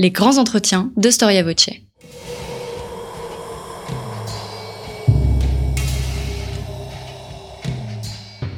[0.00, 1.70] Les grands entretiens de Storia Voce.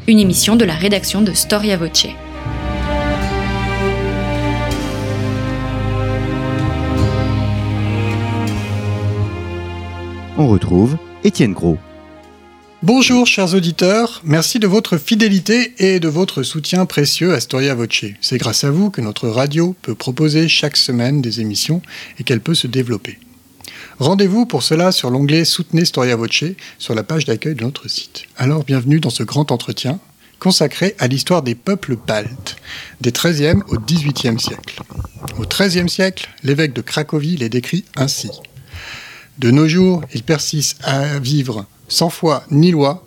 [0.09, 2.07] Une émission de la rédaction de Storia Voce.
[10.39, 11.77] On retrouve Étienne Gros.
[12.87, 18.05] Bonjour chers auditeurs, merci de votre fidélité et de votre soutien précieux à Storia Voce.
[18.21, 21.83] C'est grâce à vous que notre radio peut proposer chaque semaine des émissions
[22.21, 23.19] et qu'elle peut se développer.
[23.99, 26.45] Rendez-vous pour cela sur l'onglet Soutenez Storia Voce
[26.79, 28.27] sur la page d'accueil de notre site.
[28.37, 29.99] Alors bienvenue dans ce grand entretien
[30.39, 32.55] consacré à l'histoire des peuples baltes,
[33.01, 34.81] des XIIIe au XVIIIe siècle.
[35.41, 38.31] Au XIIIe siècle, l'évêque de Cracovie les décrit ainsi.
[39.39, 43.07] De nos jours, ils persistent à vivre sans foi ni loi,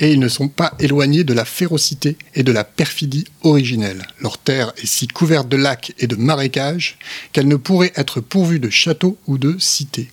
[0.00, 4.06] et ils ne sont pas éloignés de la férocité et de la perfidie originelle.
[4.20, 6.98] Leur terre est si couverte de lacs et de marécages
[7.32, 10.10] qu'elle ne pourrait être pourvue de châteaux ou de cités.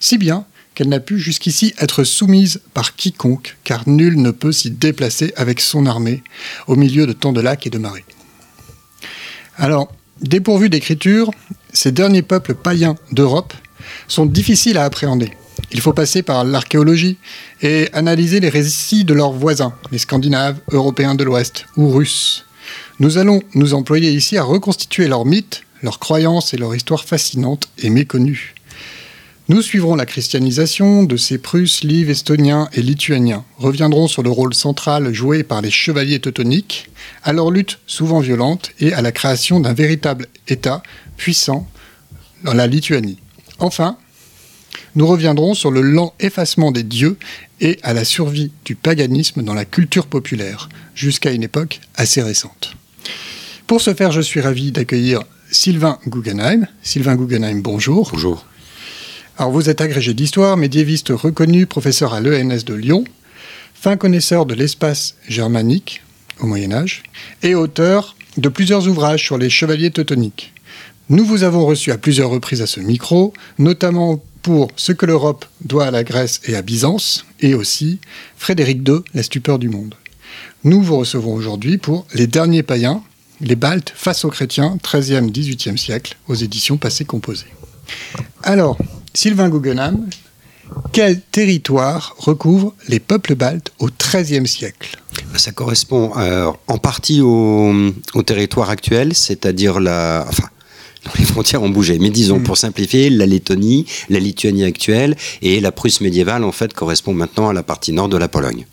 [0.00, 4.70] Si bien qu'elle n'a pu jusqu'ici être soumise par quiconque, car nul ne peut s'y
[4.70, 6.22] déplacer avec son armée
[6.66, 8.04] au milieu de tant de lacs et de marais.
[9.56, 9.92] Alors,
[10.22, 11.30] dépourvus d'écriture,
[11.72, 13.52] ces derniers peuples païens d'Europe
[14.08, 15.32] sont difficiles à appréhender.
[15.72, 17.18] Il faut passer par l'archéologie
[17.62, 22.44] et analyser les récits de leurs voisins, les Scandinaves, Européens de l'Ouest ou Russes.
[23.00, 27.68] Nous allons nous employer ici à reconstituer leurs mythes, leurs croyances et leur histoire fascinante
[27.78, 28.54] et méconnue.
[29.48, 34.54] Nous suivrons la christianisation de ces Prusses, Lives, Estoniens et Lituaniens, reviendrons sur le rôle
[34.54, 36.90] central joué par les chevaliers teutoniques,
[37.24, 40.82] à leur lutte souvent violente et à la création d'un véritable État
[41.16, 41.68] puissant
[42.44, 43.18] dans la Lituanie.
[43.58, 43.96] Enfin,
[44.94, 47.16] nous reviendrons sur le lent effacement des dieux
[47.60, 52.74] et à la survie du paganisme dans la culture populaire, jusqu'à une époque assez récente.
[53.66, 56.66] Pour ce faire, je suis ravi d'accueillir Sylvain Guggenheim.
[56.82, 58.10] Sylvain Guggenheim, bonjour.
[58.12, 58.46] Bonjour.
[59.38, 63.04] Alors vous êtes agrégé d'histoire, médiéviste reconnu, professeur à l'ENS de Lyon,
[63.74, 66.02] fin connaisseur de l'espace germanique
[66.40, 67.02] au Moyen Âge,
[67.42, 70.52] et auteur de plusieurs ouvrages sur les chevaliers teutoniques.
[71.08, 75.44] Nous vous avons reçu à plusieurs reprises à ce micro, notamment pour ce que l'Europe
[75.64, 78.00] doit à la Grèce et à Byzance, et aussi
[78.36, 79.94] Frédéric II, la stupeur du monde.
[80.64, 83.02] Nous vous recevons aujourd'hui pour Les derniers païens,
[83.40, 87.52] les Baltes face aux chrétiens, 13e, 18e siècle, aux éditions passées composées.
[88.42, 88.78] Alors,
[89.14, 90.08] Sylvain Guggenheim,
[90.92, 94.96] quel territoire recouvre les peuples baltes au XIIIe siècle?
[95.36, 97.92] Ça correspond euh, en partie au,
[98.24, 100.26] territoire actuel, c'est-à-dire la,
[101.18, 101.98] les frontières ont bougé.
[101.98, 106.72] Mais disons, pour simplifier, la Lettonie, la Lituanie actuelle et la Prusse médiévale, en fait,
[106.74, 108.66] correspondent maintenant à la partie nord de la Pologne.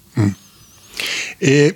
[1.41, 1.73] Et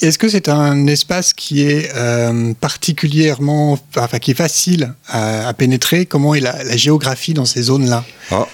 [0.00, 5.52] est-ce que c'est un espace qui est euh, particulièrement, enfin, qui est facile à, à
[5.52, 6.06] pénétrer?
[6.06, 8.04] Comment est la, la géographie dans ces zones-là?
[8.30, 8.46] Ah,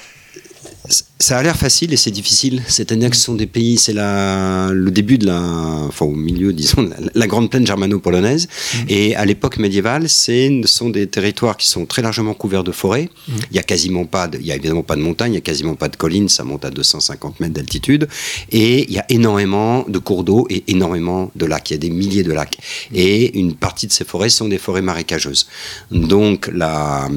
[1.18, 2.62] ça a l'air facile et c'est difficile.
[2.68, 5.40] C'est-à-dire que ce sont des pays, c'est le début de la,
[5.88, 8.48] enfin au milieu, disons, la, la grande plaine germano-polonaise.
[8.88, 13.08] Et à l'époque médiévale, ce sont des territoires qui sont très largement couverts de forêts.
[13.50, 15.38] Il y a quasiment pas, de, il y a évidemment pas de montagnes, il y
[15.38, 18.08] a quasiment pas de collines, ça monte à 250 mètres d'altitude.
[18.52, 21.70] Et il y a énormément de cours d'eau et énormément de lacs.
[21.70, 22.58] Il y a des milliers de lacs.
[22.94, 25.46] Et une partie de ces forêts sont des forêts marécageuses.
[25.90, 27.08] Donc la,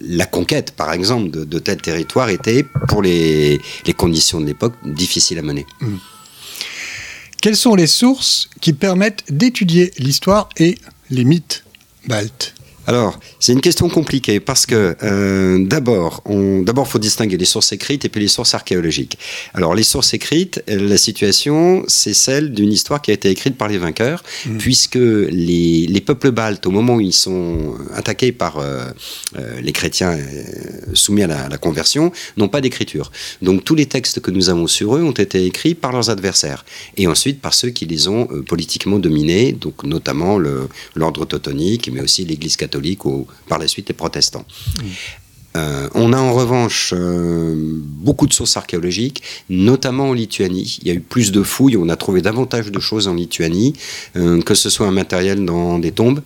[0.00, 4.74] la conquête, par exemple, de, de tel territoire était, pour les, les conditions de l'époque,
[4.84, 5.66] difficile à mener.
[7.40, 10.78] Quelles sont les sources qui permettent d'étudier l'histoire et
[11.10, 11.64] les mythes
[12.06, 12.54] baltes?
[12.88, 17.72] Alors, c'est une question compliquée parce que euh, d'abord, on d'abord faut distinguer les sources
[17.72, 19.18] écrites et puis les sources archéologiques.
[19.52, 23.58] Alors, les sources écrites, euh, la situation, c'est celle d'une histoire qui a été écrite
[23.58, 24.22] par les vainqueurs,
[24.58, 28.80] puisque les, les peuples baltes, au moment où ils sont attaqués par euh,
[29.36, 30.16] euh, les chrétiens
[30.94, 33.12] soumis à la, à la conversion, n'ont pas d'écriture.
[33.42, 36.64] Donc, tous les textes que nous avons sur eux ont été écrits par leurs adversaires
[36.96, 40.38] et ensuite par ceux qui les ont euh, politiquement dominés, donc notamment
[40.94, 44.44] l'ordre teutonique, mais aussi l'Église catholique ou par la suite les protestants.
[45.56, 50.78] Euh, on a en revanche euh, beaucoup de sources archéologiques, notamment en Lituanie.
[50.82, 53.74] Il y a eu plus de fouilles, on a trouvé davantage de choses en Lituanie,
[54.16, 56.20] euh, que ce soit un matériel dans des tombes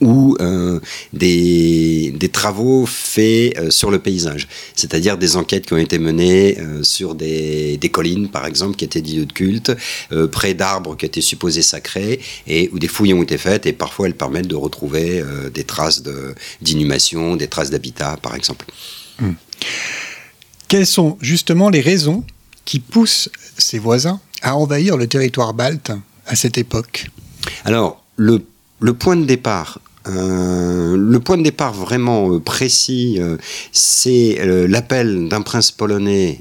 [0.00, 0.80] ou euh,
[1.12, 4.46] des, des travaux faits euh, sur le paysage,
[4.76, 8.84] c'est-à-dire des enquêtes qui ont été menées euh, sur des, des collines, par exemple, qui
[8.84, 9.72] étaient lieux de culte,
[10.12, 13.72] euh, près d'arbres qui étaient supposés sacrés, et où des fouilles ont été faites, et
[13.72, 15.22] parfois elles permettent de retrouver
[15.52, 18.66] des traces de- d'inhumation, des traces d'habitat, par exemple.
[20.68, 22.24] Quelles sont justement les raisons
[22.64, 25.90] qui poussent ses voisins à envahir le territoire balte
[26.26, 27.10] à cette époque?
[27.64, 28.44] Alors, le,
[28.80, 33.36] le point de départ Euh, le point de départ vraiment euh, précis, euh,
[33.72, 34.38] c'est
[34.68, 36.40] l'appel d'un prince polonais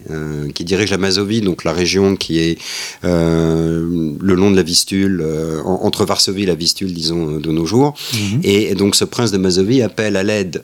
[0.54, 2.58] qui dirige la Mazovie, donc la région qui est
[3.04, 5.24] le long de la Vistule,
[5.66, 7.94] entre Varsovie et la Vistule, disons, de nos jours.
[8.14, 8.42] Mhm.
[8.44, 10.62] Et, donc ce prince de Mazovie appelle à l'aide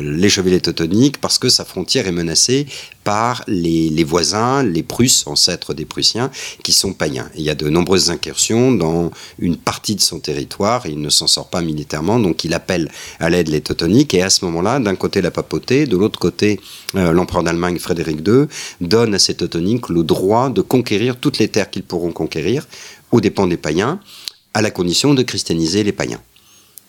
[0.00, 2.66] les chevaliers teutoniques parce que sa frontière est menacée
[3.04, 6.30] par les, les, voisins, les Prusses, ancêtres des Prussiens,
[6.62, 7.28] qui sont païens.
[7.36, 11.26] Il y a de nombreuses incursions dans une partie de son territoire, il ne s'en
[11.26, 14.96] sort pas militairement, donc il appelle à l'aide les Teutoniques, et à ce moment-là, d'un
[14.96, 16.60] côté la papauté, de l'autre côté
[16.94, 18.46] euh, l'empereur d'Allemagne Frédéric II,
[18.80, 22.66] donne à ces Teutoniques le droit de conquérir toutes les terres qu'ils pourront conquérir,
[23.10, 24.00] aux dépens des païens,
[24.54, 26.20] à la condition de christianiser les païens.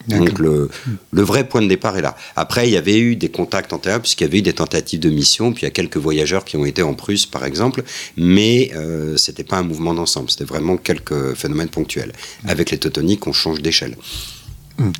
[0.08, 0.70] Donc le,
[1.12, 2.16] le, vrai point de départ est là.
[2.36, 5.10] Après, il y avait eu des contacts antérieurs, puisqu'il y avait eu des tentatives de
[5.10, 7.84] mission, puis il y a quelques voyageurs qui ont été en Prusse, par exemple,
[8.18, 12.12] mais euh, ce n'était pas un mouvement d'ensemble, c'était vraiment quelques phénomènes ponctuels.
[12.46, 13.96] Avec les teutoniques, on change d'échelle.
[14.78, 14.92] Hmm.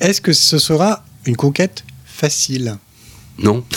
[0.00, 2.78] Est-ce que ce sera une conquête facile?
[3.38, 3.64] Non.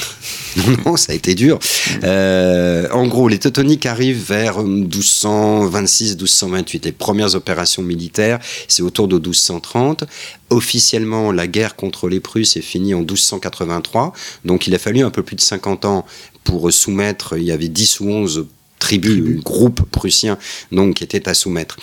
[0.85, 1.59] Non, ça a été dur.
[2.03, 6.83] Euh, en gros, les Teutoniques arrivent vers 1226-1228.
[6.83, 8.37] Les premières opérations militaires,
[8.67, 10.03] c'est autour de 1230.
[10.49, 14.11] Officiellement, la guerre contre les Prusses est finie en 1283.
[14.43, 16.05] Donc, il a fallu un peu plus de 50 ans
[16.43, 17.37] pour soumettre.
[17.37, 18.47] Il y avait 10 ou 11
[18.81, 20.37] tribu, groupe prussien
[20.73, 21.77] donc qui était à soumettre.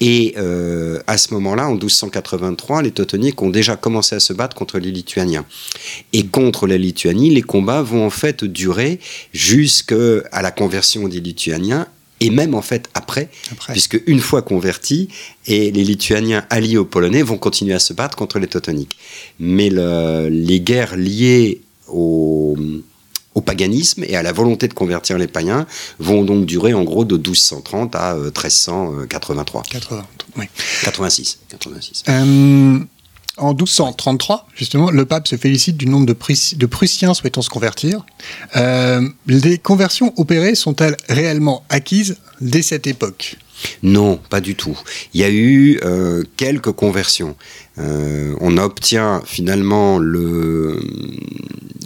[0.00, 4.56] Et euh, à ce moment-là, en 1283, les Teutoniques ont déjà commencé à se battre
[4.56, 5.44] contre les Lituaniens.
[6.14, 9.00] Et contre la Lituanie, les combats vont en fait durer
[9.34, 11.86] jusqu'à la conversion des Lituaniens
[12.20, 13.28] et même en fait après,
[13.72, 15.08] puisque une fois convertis,
[15.46, 18.96] et les Lituaniens alliés aux Polonais vont continuer à se battre contre les Teutoniques.
[19.40, 22.56] Mais les guerres liées aux
[23.34, 25.66] au paganisme et à la volonté de convertir les païens
[25.98, 29.62] vont donc durer en gros de 1230 à 1383.
[29.70, 30.44] 80, oui.
[30.84, 31.38] 86.
[31.48, 32.04] 86.
[32.08, 32.78] Euh,
[33.36, 36.16] en 1233, justement, le pape se félicite du nombre de,
[36.56, 38.06] de Prussiens souhaitant se convertir.
[38.56, 43.36] Euh, les conversions opérées sont-elles réellement acquises dès cette époque?
[43.82, 44.78] Non, pas du tout.
[45.14, 47.36] Il y a eu euh, quelques conversions.
[47.78, 50.78] Euh, on obtient finalement le,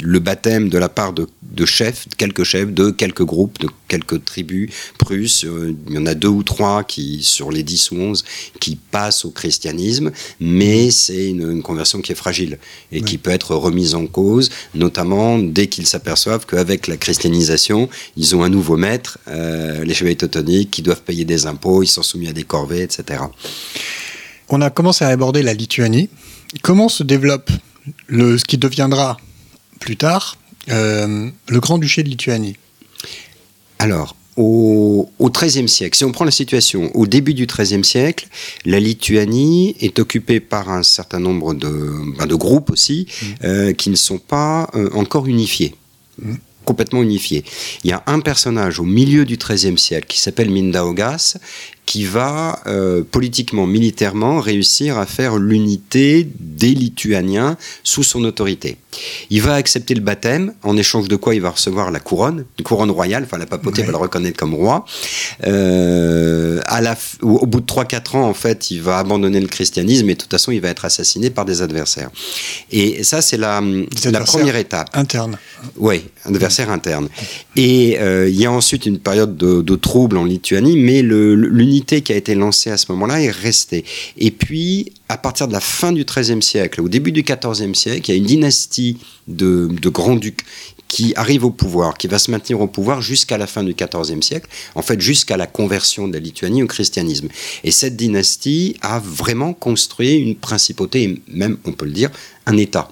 [0.03, 1.27] le baptême de la part de,
[1.65, 5.45] chefs, de quelques chefs, de quelques groupes, de quelques tribus prusses.
[5.45, 8.25] Euh, il y en a deux ou trois qui, sur les dix ou onze,
[8.61, 12.59] qui passent au christianisme, mais c'est une, conversion qui est fragile
[12.93, 18.37] et qui peut être remise en cause, notamment dès qu'ils s'aperçoivent qu'avec la christianisation, ils
[18.37, 22.03] ont un nouveau maître, euh, les chevaliers teutoniques, qui doivent payer des impôts, ils sont
[22.03, 23.23] soumis à des corvées, etc.
[24.49, 26.09] On a commencé à aborder la Lituanie.
[26.63, 27.51] Comment se développe
[28.07, 29.19] le, ce qui deviendra
[29.81, 30.39] plus tard
[30.71, 32.57] euh, le Grand-Duché de Lituanie?
[33.79, 38.29] Alors, au, XIIIe siècle, si on prend la situation au début du XIIIe siècle,
[38.65, 43.27] la Lituanie est occupée par un certain nombre de, ben, de groupes aussi mmh.
[43.45, 45.75] euh, qui ne sont pas euh, encore unifiés.
[46.23, 46.35] Mmh
[46.69, 47.45] complètement unifié.
[47.83, 51.39] Il y a un personnage au milieu du XIIIe siècle qui s'appelle Mindaugas,
[51.89, 58.77] qui va euh, politiquement, militairement réussir à faire l'unité des Lituaniens sous son autorité.
[59.31, 62.65] Il va accepter le baptême, en échange de quoi il va recevoir la couronne, une
[62.65, 64.85] couronne royale, enfin la papauté va le reconnaître comme roi.
[65.47, 70.11] Euh, à la, au, bout de 3-4 ans, en fait, il va abandonner le christianisme
[70.11, 72.11] et de toute façon, il va être assassiné par des adversaires.
[72.71, 73.63] Et ça, c'est la,
[74.05, 74.91] la première étape.
[74.93, 75.39] Interne.
[75.77, 77.09] Oui, adversaire interne.
[77.57, 81.78] Et euh, il y a ensuite une période de, de troubles en Lituanie, mais l'unité
[81.85, 83.85] qui a été lancée à ce moment-là est restée.
[84.17, 88.11] Et puis, à partir de la fin du XIIIe siècle, au début du XIVe siècle,
[88.11, 90.45] il y a une dynastie de, grands-ducs
[90.87, 94.23] qui arrive au pouvoir, qui va se maintenir au pouvoir jusqu'à la fin du XIVe
[94.23, 97.29] siècle, en fait jusqu'à la conversion de la Lituanie au christianisme.
[97.63, 102.11] Et cette dynastie a vraiment construit une principauté, et même, on peut le dire,
[102.47, 102.91] un État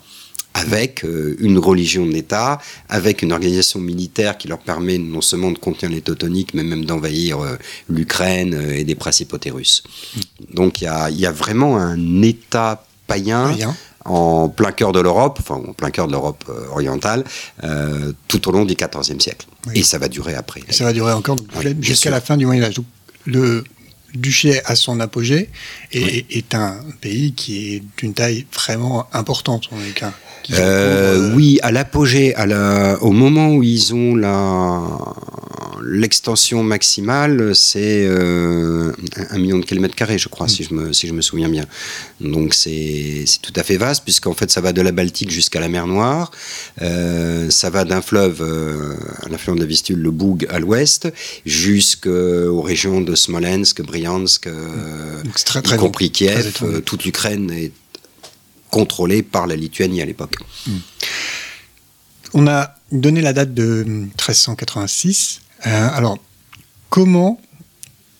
[0.56, 2.58] avec euh, une religion d'État,
[2.88, 6.86] avec une organisation militaire qui leur permet non seulement de contenir les Teutoniques, mais même
[6.86, 7.56] d'envahir euh,
[7.90, 9.82] l'Ukraine euh, et des principautés russes.
[10.54, 13.54] Donc il y a, vraiment un État païen.
[14.06, 17.24] en plein cœur de l'Europe, enfin en plein cœur de l'Europe orientale,
[18.28, 19.48] tout au long du XIVe siècle.
[19.74, 20.60] Et ça va durer après.
[20.70, 21.36] ça va durer encore
[21.80, 22.80] jusqu'à la fin du Moyen Âge.
[23.24, 23.64] Le
[24.16, 25.48] duché à son apogée
[25.92, 30.12] et est un pays qui est d'une taille vraiment importante cas.
[30.52, 32.34] Euh, oui, à l'apogée,
[33.00, 34.80] au moment où ils ont la,
[35.82, 38.92] l'extension maximale, c'est euh,
[39.30, 41.64] un million de kilomètres carrés, je crois, si, je me, si je me souviens bien.
[42.20, 45.68] Donc c'est tout à fait vaste, puisqu'en fait ça va de la Baltique jusqu'à la
[45.68, 46.30] mer Noire.
[46.82, 51.08] Euh, ça va d'un fleuve, euh, à l'influent de la Vistule, le Boug à l'ouest,
[51.44, 56.52] jusqu'aux régions de Smolensk, Bryansk, y compris Kiev.
[56.84, 57.72] toute l'Ukraine est
[58.70, 60.36] contrôlée par la Lituanie à l'époque.
[62.34, 65.40] On a donné la date de 1386.
[65.66, 66.18] Euh, alors,
[66.90, 67.40] comment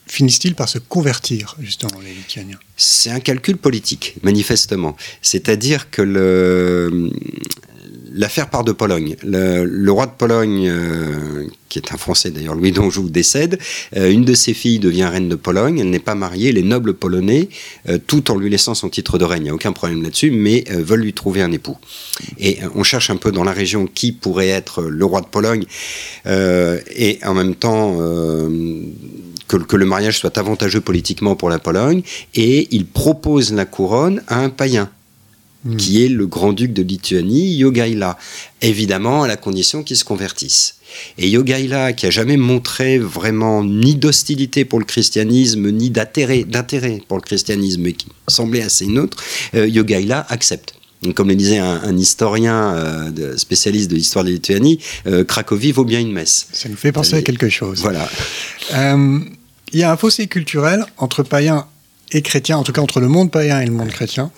[0.07, 2.59] finissent-ils par se convertir, justement, les Lituaniens?
[2.77, 4.97] C'est un calcul politique, manifestement.
[5.21, 7.11] C'est-à-dire que le,
[8.17, 9.17] l'affaire part de Pologne.
[9.23, 13.59] Le, roi de Pologne, euh, qui est un Français d'ailleurs, Louis d'Anjou, décède.
[13.97, 15.79] Euh, une de ses filles devient reine de Pologne.
[15.79, 16.53] Elle n'est pas mariée.
[16.53, 17.49] Les nobles polonais,
[17.89, 20.31] euh, tout en lui laissant son titre de reine, il n'y a aucun problème là-dessus,
[20.31, 21.77] mais veulent lui trouver un époux.
[22.39, 25.65] Et on cherche un peu dans la région qui pourrait être le roi de Pologne,
[26.27, 27.99] et en même temps
[29.47, 32.03] que, le mariage soit avantageux politiquement pour la Pologne,
[32.35, 34.91] et il propose la couronne à un païen.
[35.67, 35.77] Hmm.
[35.77, 38.17] qui est le grand-duc de Lituanie, Yogaila.
[38.63, 40.77] Évidemment, à la condition qu'il se convertisse.
[41.19, 46.45] Et Yogaila, qui a jamais montré vraiment ni d'hostilité pour le christianisme, ni d'intérêt,
[47.09, 49.17] pour le christianisme, mais qui semblait assez neutre,
[49.57, 50.75] euh, Yogaila accepte.
[51.17, 56.01] comme le disait un, historien euh, spécialiste de l'histoire de Lituanie, euh, Cracovie vaut bien
[56.01, 56.47] une messe.
[56.53, 57.81] Ça nous fait penser à quelque chose.
[57.81, 58.09] Voilà.
[59.73, 61.67] Il y a un fossé culturel entre païens
[62.13, 64.31] et chrétiens, en tout cas entre le monde païen et le monde chrétien.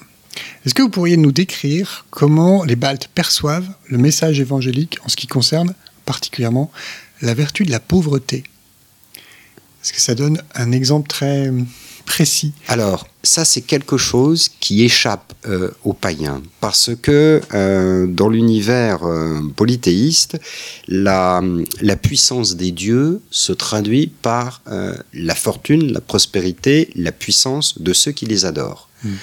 [0.64, 5.16] Est-ce que vous pourriez nous décrire comment les Baltes perçoivent le message évangélique en ce
[5.16, 6.70] qui concerne particulièrement
[7.22, 8.44] la vertu de la pauvreté?
[9.82, 11.52] Est-ce que ça donne un exemple très
[12.04, 12.52] précis?
[12.66, 19.04] Alors, ça c'est quelque chose qui échappe euh, aux païens, parce que euh, dans l'univers
[19.04, 20.40] euh, polythéiste,
[20.88, 21.42] la,
[21.80, 24.62] la, puissance des dieux se traduit par
[25.12, 28.87] la fortune, la prospérité, la puissance de ceux qui les adorent.
[29.04, 29.14] Hmm.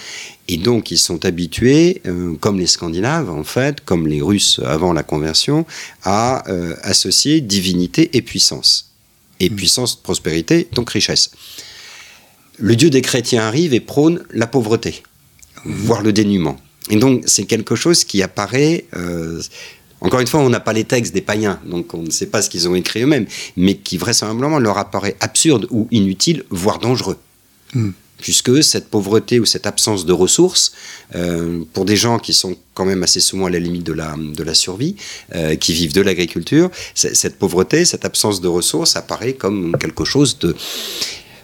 [0.48, 4.94] Et donc, ils sont habitués, euh, comme les Scandinaves, en fait, comme les Russes avant
[4.94, 5.66] la conversion,
[6.04, 8.92] à euh, associer divinité et puissance.
[9.40, 9.56] Et hmm.
[9.56, 11.32] puissance, prospérité, donc richesse.
[12.58, 15.04] Le Dieu des chrétiens arrive et prône la pauvreté,
[15.66, 15.72] hmm.
[15.72, 16.58] voire le dénuement.
[16.90, 18.86] Et donc, c'est quelque chose qui apparaît.
[18.96, 19.42] Euh,
[20.02, 22.42] encore une fois, on n'a pas les textes des païens, donc on ne sait pas
[22.42, 23.26] ce qu'ils ont écrit eux-mêmes,
[23.58, 27.18] mais qui vraisemblablement leur apparaît absurde ou inutile, voire dangereux.
[28.26, 30.72] Puisque cette pauvreté ou cette absence de ressources,
[31.14, 34.16] euh, pour des gens qui sont quand même assez souvent à la limite de la,
[34.18, 34.96] de la survie,
[35.36, 40.40] euh, qui vivent de l'agriculture, cette pauvreté, cette absence de ressources apparaît comme quelque chose
[40.40, 40.56] de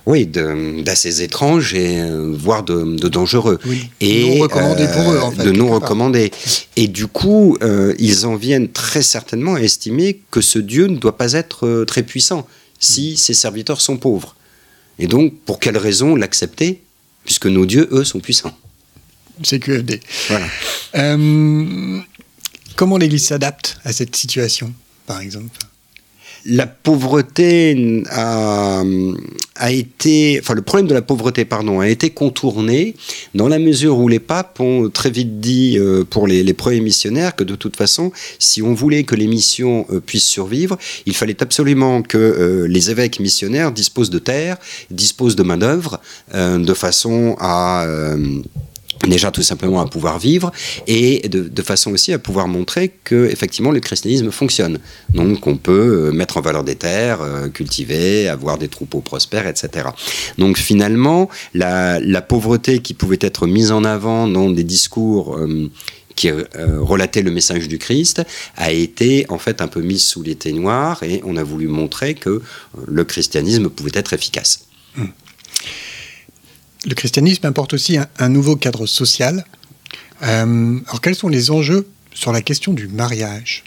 [0.07, 3.59] oui, d'assez étrange et euh, voire de, dangereux.
[4.00, 5.43] Et non recommandé pour eux, en fait.
[5.43, 6.31] De non recommandé.
[6.77, 7.59] Et du coup,
[8.00, 12.01] ils en viennent très certainement à estimer que ce Dieu ne doit pas être très
[12.01, 12.47] puissant
[12.79, 14.35] si ses serviteurs sont pauvres.
[15.00, 16.81] Et donc, pour quelle raison l'accepter
[17.24, 18.57] Puisque nos dieux, eux, sont puissants.
[19.43, 20.00] C'est QFD.
[20.27, 20.48] Voilà.
[20.95, 22.00] Euh,
[22.75, 24.74] comment l'Église s'adapte à cette situation,
[25.05, 25.57] par exemple?
[26.45, 28.83] La pauvreté a,
[29.69, 32.95] été, enfin le problème de la pauvreté, pardon, a été contourné
[33.36, 37.36] dans la mesure où les papes ont très vite dit euh, pour les, premiers missionnaires
[37.36, 41.41] que de toute façon, si on voulait que les missions euh, puissent survivre, il fallait
[41.41, 44.57] absolument que euh, les évêques missionnaires disposent de terre,
[44.89, 46.00] disposent de main d'œuvre,
[46.33, 47.86] de façon à
[49.12, 50.51] déjà tout simplement à pouvoir vivre
[50.88, 54.80] et de, façon aussi à pouvoir montrer que effectivement le christianisme fonctionne.
[55.13, 59.48] Donc on peut euh, mettre en valeur des terres, euh, cultiver, avoir des troupeaux prospères,
[59.48, 59.89] etc.
[60.39, 65.70] Donc finalement la, pauvreté qui pouvait être mise en avant dans des discours euh,
[66.15, 68.22] qui relataient le message du Christ
[68.56, 72.13] a été en fait un peu mise sous les noirs et on a voulu montrer
[72.13, 72.41] que
[72.86, 74.68] le christianisme pouvait être efficace.
[74.98, 75.10] Hum.
[76.85, 79.45] Le christianisme apporte aussi un, nouveau cadre social.
[80.23, 83.63] Euh, alors quels sont les enjeux sur la question du mariage?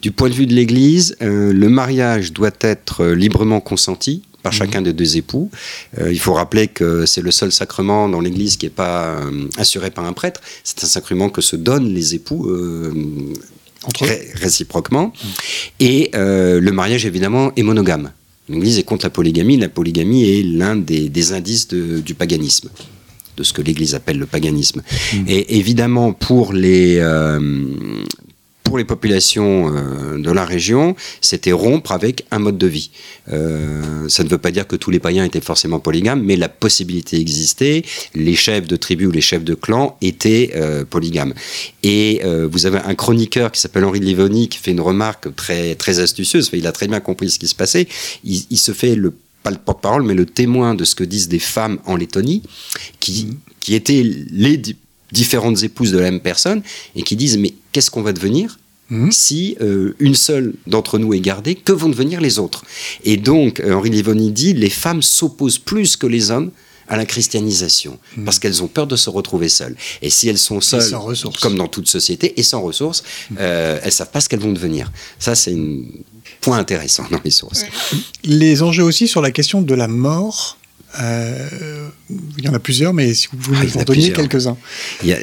[0.00, 4.52] Du point de vue de l'Église, euh, le mariage doit être euh, librement consenti par
[4.52, 4.58] mhm.
[4.58, 5.50] chacun des deux époux.
[6.04, 9.20] il faut rappeler que c'est le seul sacrement dans l'Église qui n'est pas
[9.56, 10.40] assuré par un prêtre.
[10.64, 12.50] C'est un sacrement que se donnent les époux
[13.84, 15.12] Entre réciproquement.
[15.22, 15.30] Mhm.
[15.78, 18.10] Et le mariage, évidemment, est monogame.
[18.48, 19.56] L'Église est contre la polygamie.
[19.56, 22.68] La polygamie est l'un des, indices du paganisme,
[23.36, 24.82] de ce que l'Église appelle le paganisme.
[24.82, 25.24] Mmh.
[25.28, 27.38] Et évidemment, pour les, euh,
[28.62, 32.90] pour les populations euh, de la région, c'était rompre avec un mode de vie.
[33.30, 36.48] Euh, ça ne veut pas dire que tous les païens étaient forcément polygames, mais la
[36.48, 37.82] possibilité existait.
[38.14, 41.34] Les chefs de tribus ou les chefs de clans étaient euh, polygames.
[41.82, 45.74] Et vous avez un chroniqueur qui s'appelle Henri de Livoni qui fait une remarque très,
[45.74, 46.50] très astucieuse.
[46.52, 47.88] Il a très bien compris ce qui se passait.
[48.24, 51.40] Il, se fait le pas le porte-parole, mais le témoin de ce que disent des
[51.40, 52.42] femmes en Lettonie,
[53.00, 53.36] qui, mmh.
[53.60, 54.62] qui étaient les
[55.12, 56.62] différentes épouses de la même personne,
[56.96, 58.58] et qui disent, mais qu'est-ce qu'on va devenir
[58.90, 59.10] Mhm.
[59.10, 62.62] Si euh, une seule d'entre nous est gardée, que vont devenir les autres?
[63.04, 66.50] Et donc, euh, Henri Livoni dit, les femmes s'opposent plus que les hommes
[66.88, 68.24] à la christianisation, Hmm.
[68.24, 69.76] parce qu'elles ont peur de se retrouver seules.
[70.02, 71.08] Et si elles sont seules, sans
[71.40, 73.02] comme dans toute société, et sans ressources,
[73.38, 74.92] euh, elles savent pas ce qu'elles vont devenir.
[75.18, 75.78] Ça, c'est un
[76.42, 77.64] point intéressant dans les sources.
[78.24, 80.58] Les enjeux aussi sur la question de la mort.
[81.00, 81.88] Euh,
[82.38, 84.16] il y en a plusieurs, mais si vous voulez Ah, en plusieurs.
[84.16, 84.56] quelques-uns.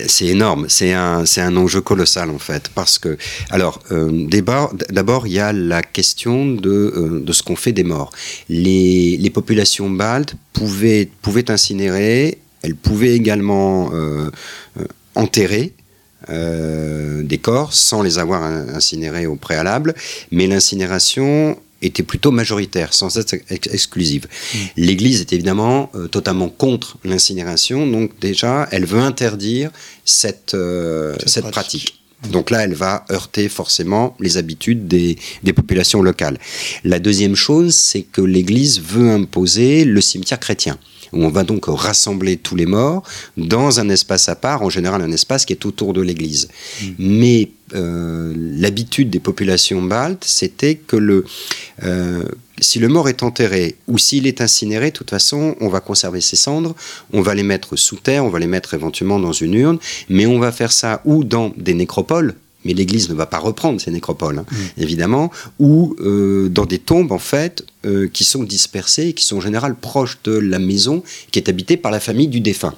[0.07, 3.17] C'est énorme, c'est un, un enjeu colossal en fait, parce que,
[3.49, 4.27] alors, euh,
[4.89, 8.11] d'abord, il y a la question de, euh, de ce qu'on fait des morts.
[8.49, 14.29] Les, les populations baltes pouvaient, pouvaient incinérer, elles pouvaient également euh,
[15.15, 15.73] enterrer.
[16.29, 19.95] euh, des corps sans les avoir in- incinérés au préalable,
[20.31, 24.27] mais l'incinération était plutôt majoritaire, sans être ex- exclusive.
[24.77, 29.71] L'Église est évidemment euh, totalement contre l'incinération, donc déjà, elle veut interdire
[30.05, 31.53] cette, euh, Cette cette, pratique.
[31.83, 31.95] pratique.
[32.33, 36.37] Donc là, elle va heurter forcément les habitudes des, des populations locales.
[36.83, 40.77] La deuxième chose, c'est que l'Église veut imposer le cimetière chrétien
[41.11, 43.01] où on va donc rassembler tous les morts
[43.35, 46.49] dans un espace à part, en général un espace qui est autour de l'église.
[46.99, 51.25] Mais euh, l'habitude des populations baltes, c'était que le,
[51.83, 52.23] euh,
[52.59, 56.21] si le mort est enterré ou s'il est incinéré, de toute façon, on va conserver
[56.21, 56.75] ses cendres,
[57.13, 60.25] on va les mettre sous terre, on va les mettre éventuellement dans une urne, mais
[60.25, 62.35] on va faire ça ou dans des nécropoles,
[62.65, 64.45] mais l'Église ne va pas reprendre ces nécropoles, hein,
[64.77, 69.37] évidemment, ou euh, dans des tombes, en fait, euh, qui sont dispersées, et qui sont
[69.37, 72.75] en général proches de la maison qui est habitée par la famille du défunt.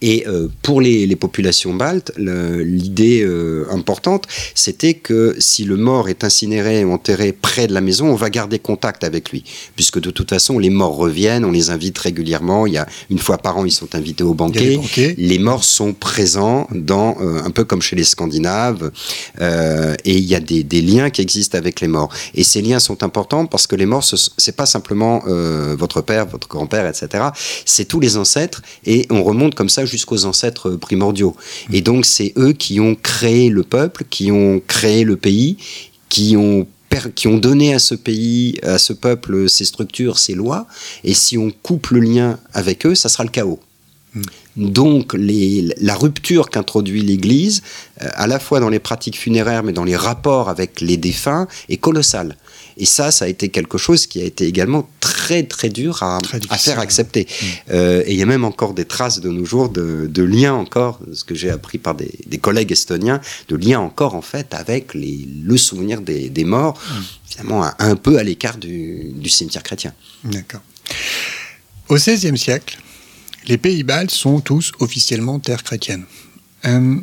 [0.00, 6.08] Et euh, pour les, les populations baltes, l'idée euh, importante, c'était que si le mort
[6.08, 9.44] est incinéré ou enterré près de la maison, on va garder contact avec lui,
[9.76, 12.66] puisque de toute façon, les morts reviennent, on les invite régulièrement.
[12.66, 14.76] Il y a une fois par an, ils sont invités au banquet.
[14.76, 15.14] Banquets.
[15.18, 18.90] les morts sont présents dans euh, un peu comme chez les Scandinaves.
[19.40, 22.10] Et il y a des, des liens qui existent avec les morts.
[22.34, 25.22] Et ces liens sont importants parce que les morts ce- c'est pas simplement
[25.76, 27.24] votre père votre grand-père etc
[27.64, 31.34] c'est tous les ancêtres et on remonte comme ça jusqu'aux ancêtres primordiaux
[31.72, 35.56] et donc c'est eux qui ont créé le peuple qui ont créé le pays
[36.08, 36.66] qui ont
[37.14, 40.66] qui ont donné à ce pays, à ce peuple, ses structures, ses lois,
[41.04, 43.60] et si on coupe le lien avec eux, ça sera le chaos.
[44.56, 47.62] Donc les- la rupture qu'introduit l'Église,
[48.02, 51.46] euh, à la fois dans les pratiques funéraires, mais dans les rapports avec les défunts,
[51.68, 52.36] est colossale.
[52.78, 54.88] Et ça, ça a été quelque chose qui a été également
[55.28, 56.72] très très dur à, Très à difficile.
[56.72, 57.26] faire accepter.
[57.70, 60.54] Euh, et il y a même encore des traces de nos jours de, de liens
[60.54, 64.54] encore, ce que j'ai appris par des, des collègues estoniens, de liens encore en fait
[64.54, 66.80] avec les, le souvenir des, des morts,
[67.26, 69.92] finalement un, un peu à l'écart du, du cimetière chrétien.
[70.24, 70.62] D'accord.
[71.88, 72.78] Au XVIe siècle,
[73.46, 76.04] les pays baltes sont tous officiellement terre chrétienne.
[76.64, 76.96] Euh,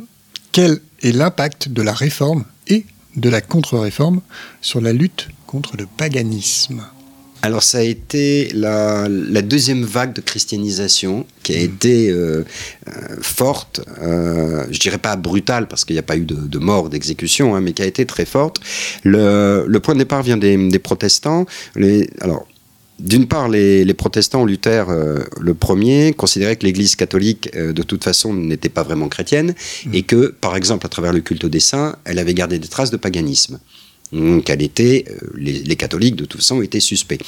[0.52, 2.86] quel est l'impact de la réforme et
[3.16, 4.22] de la contre-réforme
[4.62, 6.82] sur la lutte contre le paganisme?
[7.46, 12.44] Alors ça a été la, la deuxième vague de christianisation qui a été euh,
[12.88, 16.58] euh, forte, euh, je dirais pas brutale parce qu'il n'y a pas eu de, de
[16.58, 18.62] mort, d'exécution, hein, mais qui a été très forte.
[19.04, 21.46] Le, le point de départ vient des, des protestants.
[21.76, 22.48] Les, alors
[22.98, 27.84] d'une part, les, les protestants, Luther, euh, le premier, considéraient que l'Église catholique, euh, de
[27.84, 29.54] toute façon, n'était pas vraiment chrétienne,
[29.92, 32.92] et que, par exemple, à travers le culte des saints, elle avait gardé des traces
[32.92, 33.60] de paganisme.
[34.12, 37.20] Donc, elle était, euh, les, catholiques, de façon, étaient suspects.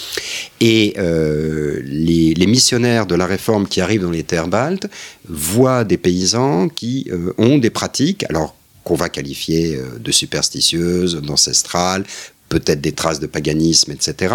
[0.61, 4.87] Et euh, les, missionnaires de la réforme qui arrivent dans les terres baltes
[5.27, 8.55] voient des paysans qui euh, ont des pratiques, alors
[8.87, 12.05] qu'on va qualifier euh, de superstitieuses, d'ancestrales,
[12.47, 14.33] peut-être des traces de paganisme, etc.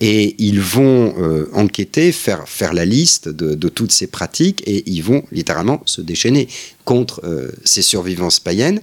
[0.00, 4.82] Et ils vont euh, enquêter, faire, faire la liste de, de toutes ces pratiques, et
[4.86, 6.48] ils vont littéralement se déchaîner
[6.84, 8.80] contre euh, ces survivances païennes.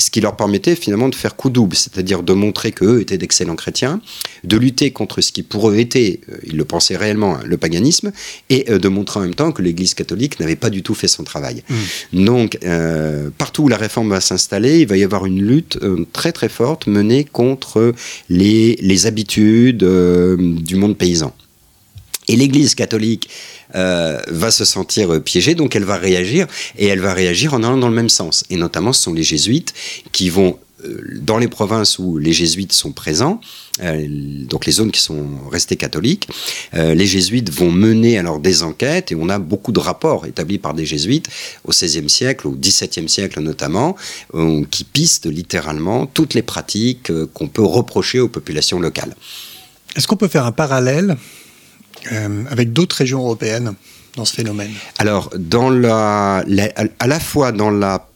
[0.00, 3.56] Ce qui leur permettait finalement de faire coup double, c'est-à-dire de montrer qu'eux étaient d'excellents
[3.56, 4.00] chrétiens,
[4.44, 7.56] de lutter contre ce qui pour eux était, euh, ils le pensaient réellement, hein, le
[7.56, 8.12] paganisme,
[8.48, 11.08] et euh, de montrer en même temps que l'Église catholique n'avait pas du tout fait
[11.08, 11.64] son travail.
[12.12, 16.06] Donc, euh, partout où la réforme va s'installer, il va y avoir une lutte euh,
[16.12, 17.92] très très forte menée contre
[18.28, 21.34] les, les habitudes euh, du monde paysan.
[22.28, 23.30] Et l'Église catholique
[23.74, 26.46] euh, va se sentir euh, piégée, donc elle va réagir,
[26.78, 28.44] et elle va réagir en allant dans le même sens.
[28.48, 29.74] Et notamment, ce sont les jésuites
[30.10, 33.40] qui vont, euh, dans les provinces où les jésuites sont présents,
[33.80, 36.26] donc les zones qui sont restées catholiques,
[36.72, 40.74] les jésuites vont mener alors des enquêtes, et on a beaucoup de rapports établis par
[40.74, 41.28] des jésuites
[41.64, 43.94] au XVIe siècle, au XVIIe siècle notamment,
[44.72, 49.14] qui pistent littéralement toutes les pratiques qu'on peut reprocher aux populations locales.
[49.94, 51.16] Est-ce qu'on peut faire un parallèle
[52.12, 53.74] euh, avec d'autres régions européennes
[54.16, 54.72] dans ce phénomène.
[54.98, 56.44] Alors, dans la,
[56.98, 58.07] à la fois dans la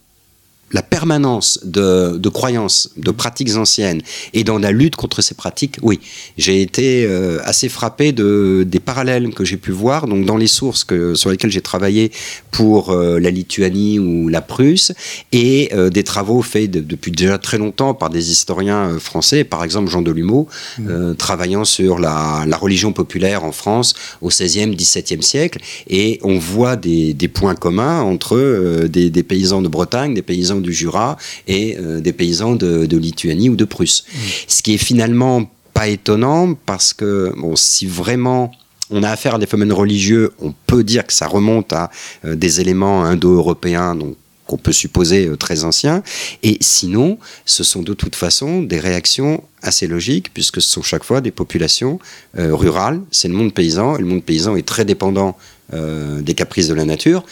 [0.73, 4.01] la permanence de, de, croyances, de pratiques anciennes
[4.33, 5.99] et dans la lutte contre ces pratiques, oui,
[6.37, 10.47] j'ai été euh, assez frappé de, des parallèles que j'ai pu voir donc dans les
[10.47, 12.11] sources que, sur lesquelles j'ai travaillé
[12.51, 14.93] pour euh, la Lituanie ou la Prusse
[15.31, 19.91] et euh, des travaux faits depuis déjà très longtemps par des historiens français, par exemple
[19.91, 20.47] Jean Delumeau,
[20.79, 21.15] mmh.
[21.15, 26.75] travaillant sur la, la, religion populaire en France au XVIe, XVIIe siècle et on voit
[26.75, 31.77] des, des points communs entre des, des paysans de Bretagne, des paysans du Jura et
[31.77, 34.05] euh, des paysans de, Lituanie ou de Prusse.
[34.07, 34.17] Mmh.
[34.47, 38.51] Ce qui est finalement pas étonnant parce que bon, si vraiment
[38.89, 41.89] on a affaire à des phénomènes religieux, on peut dire que ça remonte à
[42.25, 46.03] euh, des éléments indo-européens, donc qu'on peut supposer euh, très anciens.
[46.43, 51.03] Et sinon, ce sont de toute façon des réactions assez logiques, puisque ce sont chaque
[51.03, 51.97] fois des populations
[52.35, 52.99] rurales.
[53.11, 55.37] C'est le monde paysan, et le monde paysan est très dépendant
[55.71, 57.23] des caprices de la nature.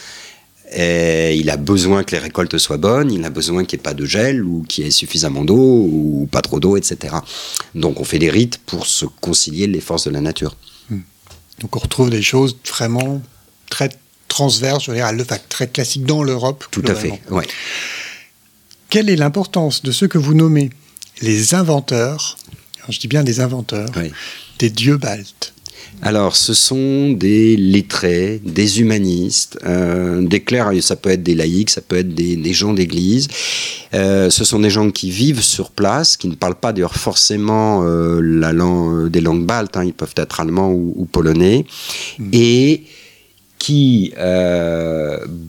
[0.74, 3.84] Et il a besoin que les récoltes soient bonnes, il a besoin qu'il n'y ait
[3.84, 7.16] pas de gel ou qu'il y ait suffisamment d'eau ou pas trop d'eau, etc.
[7.74, 10.56] Donc on fait des rites pour se concilier les forces de la nature.
[10.88, 11.00] Hmm.
[11.60, 13.20] Donc on retrouve des choses vraiment
[13.68, 13.90] très
[14.28, 15.10] transverses, je veux dire,
[15.48, 16.64] très classiques dans l'Europe.
[16.70, 17.46] Tout à fait, ouais.
[18.88, 20.70] Quelle est l'importance de ce que vous nommez
[21.20, 22.36] les inventeurs,
[22.88, 23.88] je dis bien des inventeurs,
[24.58, 25.54] des dieux baltes?
[26.04, 31.70] Alors, ce sont des lettrés, des humanistes, euh, des clercs, ça peut être des laïcs,
[31.70, 33.28] ça peut être des, gens d'église.
[33.94, 37.84] Euh, ce sont des gens qui vivent sur place, qui ne parlent pas d'ailleurs forcément
[37.84, 41.66] euh, la langue, des langues baltes, hein, ils peuvent être allemands ou, polonais,
[42.18, 42.30] hmm.
[42.32, 42.82] et
[43.60, 44.12] qui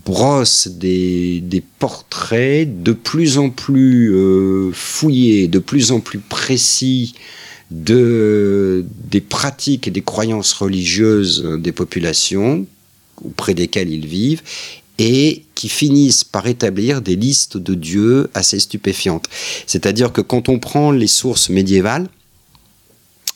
[0.06, 4.14] brossent des, des, portraits de plus en plus
[4.72, 7.16] fouillés, de plus en plus précis
[7.72, 12.66] de, des pratiques et des croyances religieuses des populations
[13.24, 14.42] auprès desquelles ils vivent
[15.00, 19.26] et qui finissent par établir des listes de dieux assez stupéfiantes.
[19.66, 22.08] C'est-à-dire que quand on prend les sources médiévales,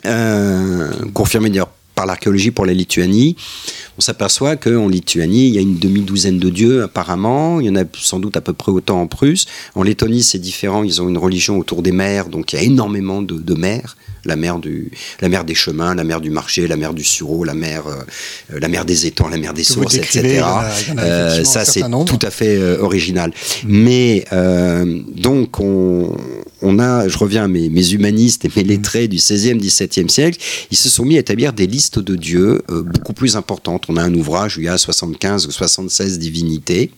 [0.06, 3.36] euh, confirmées d'ailleurs par l'archéologie pour la Lituanie,
[3.98, 7.76] on s'aperçoit qu'en Lituanie, il y a une demi-douzaine de dieux apparemment, il y en
[7.76, 9.48] a sans doute à peu près autant en Prusse.
[9.74, 12.62] En Lettonie, c'est différent, ils ont une religion autour des mers, donc il y a
[12.62, 13.98] énormément de, de mers.
[14.26, 17.46] La mer, du, la mer des chemins, la mer du marché, la mer du sureau,
[17.46, 20.44] la mer, euh, la mer des étangs, la mer des sources, etc.
[20.98, 23.32] Euh, ça, c'est tout à fait euh, original.
[23.66, 24.26] Mais
[25.16, 26.18] donc, on,
[26.62, 28.67] on, a, je reviens à mes, mes humanistes et mes mm.
[28.67, 30.39] lettrés du 16e, 17e siècle,
[30.72, 33.86] ils se sont mis à établir des listes de dieux beaucoup plus importantes.
[33.89, 36.91] On a un ouvrage où il y a 75 ou 76 divinités.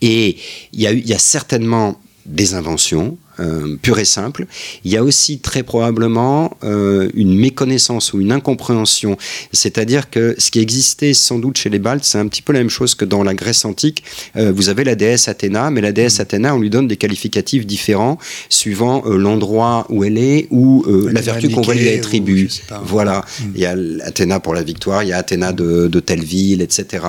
[0.00, 0.36] Et
[0.72, 4.46] il y a, il y a certainement des inventions, euh, pure et simple.
[4.84, 9.16] Il y a aussi très probablement euh, une méconnaissance ou une incompréhension.
[9.52, 12.60] C'est-à-dire que ce qui existait sans doute chez les Baltes, c'est un petit peu la
[12.60, 14.04] même chose que dans la Grèce antique.
[14.36, 17.66] Euh, vous avez la déesse Athéna, mais la déesse Athéna, on lui donne des qualificatifs
[17.66, 18.18] différents
[18.48, 22.48] suivant l'endroit où elle est ou la vertu qu'on va lui attribuer.
[22.84, 23.24] Voilà.
[23.40, 23.52] Hmm.
[23.54, 27.04] Il y a Athéna pour la victoire, il y a Athéna de, telle ville, etc.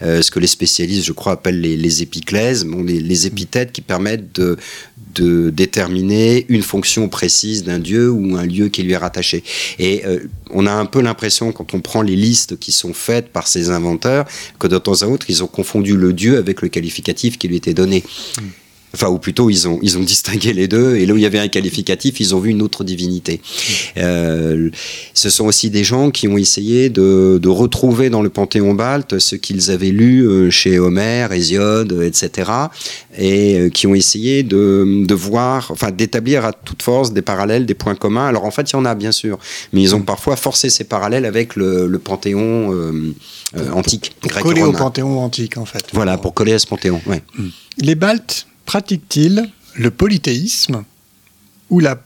[0.00, 4.34] ce que les spécialistes, je crois, appellent les, épiclèses, bon, les, les épithètes qui permettent
[4.34, 4.56] de
[5.16, 9.42] de déterminer une fonction précise d'un dieu ou un lieu qui lui est rattaché.
[9.78, 13.30] Et euh, on a un peu l'impression, quand on prend les listes qui sont faites
[13.30, 14.26] par ces inventeurs,
[14.58, 17.56] que de temps à autre, ils ont confondu le dieu avec le qualificatif qui lui
[17.56, 18.04] était donné.
[18.40, 18.65] Hmm.
[18.94, 21.26] Enfin, ou plutôt, ils ont, ils ont distingué les deux, et là où il y
[21.26, 23.40] avait un qualificatif, ils ont vu une autre divinité.
[23.98, 24.70] Euh,
[25.12, 29.18] ce sont aussi des gens qui ont essayé de, de retrouver dans le Panthéon balte
[29.18, 32.50] ce qu'ils avaient lu euh, chez Homère, Hésiode, etc.,
[33.18, 37.66] et euh, qui ont essayé de, de voir, enfin, d'établir à toute force des parallèles,
[37.66, 38.26] des points communs.
[38.26, 39.38] Alors, en fait, il y en a, bien sûr,
[39.72, 42.74] mais ils ont parfois forcé ces parallèles avec le, le Panthéon
[43.72, 45.84] antique, pour, pour coller au Panthéon antique, en fait.
[45.92, 47.22] Voilà, pour coller à ce Panthéon, ouais.
[47.78, 50.84] Les Baltes pratique-t-il le polythéisme
[51.70, 51.98] ou la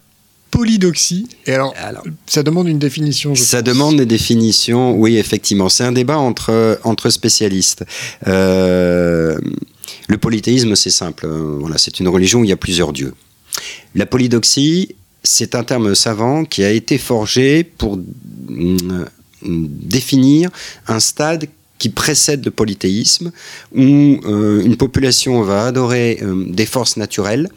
[0.51, 1.75] polydoxie Et alors,
[2.27, 3.35] ça demande une définition.
[3.35, 5.69] Je ça demande des définitions, oui, effectivement.
[5.69, 7.85] C'est un débat entre, entre spécialistes.
[8.27, 9.39] Euh,
[10.09, 11.27] le polythéisme, c'est simple.
[11.27, 13.15] Voilà, c'est une religion où il y a plusieurs dieux.
[13.95, 19.05] La polydoxie, c'est un terme savant qui a été forgé pour mm,
[19.43, 20.51] définir
[20.87, 21.47] un stade
[21.81, 23.33] qui précède le polythéisme,
[23.75, 27.49] où euh, une population va adorer euh, des forces naturelles,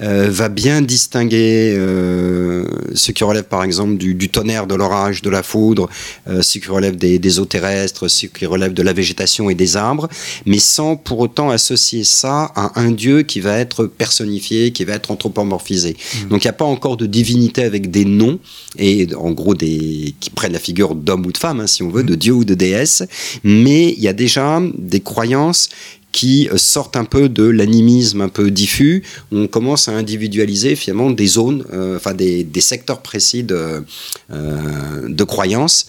[0.00, 5.20] euh, va bien distinguer euh, ce qui relève par exemple du, du tonnerre, de l'orage,
[5.20, 5.88] de la foudre,
[6.28, 9.54] euh, ce qui relève des, des, eaux terrestres, ce qui relève de la végétation et
[9.54, 10.08] des arbres,
[10.46, 14.94] mais sans pour autant associer ça à un dieu qui va être personnifié, qui va
[14.94, 15.96] être anthropomorphisé.
[15.96, 16.28] Mmh.
[16.28, 18.38] Donc il n'y a pas encore de divinité avec des noms,
[18.78, 21.90] et en gros des qui prennent la figure d'homme ou de femme, hein, si on
[21.90, 23.02] veut, de dieu ou de déesse,
[23.44, 25.68] mais il y a déjà des croyances
[26.12, 29.02] qui sortent un peu de l'animisme un peu diffus.
[29.32, 31.64] On commence à individualiser finalement des zones,
[31.96, 33.82] enfin des, secteurs précis de,
[34.30, 35.88] de croyances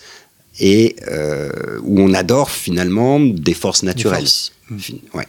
[0.60, 0.96] et
[1.84, 4.28] où on adore finalement des forces naturelles.
[5.14, 5.28] Ouais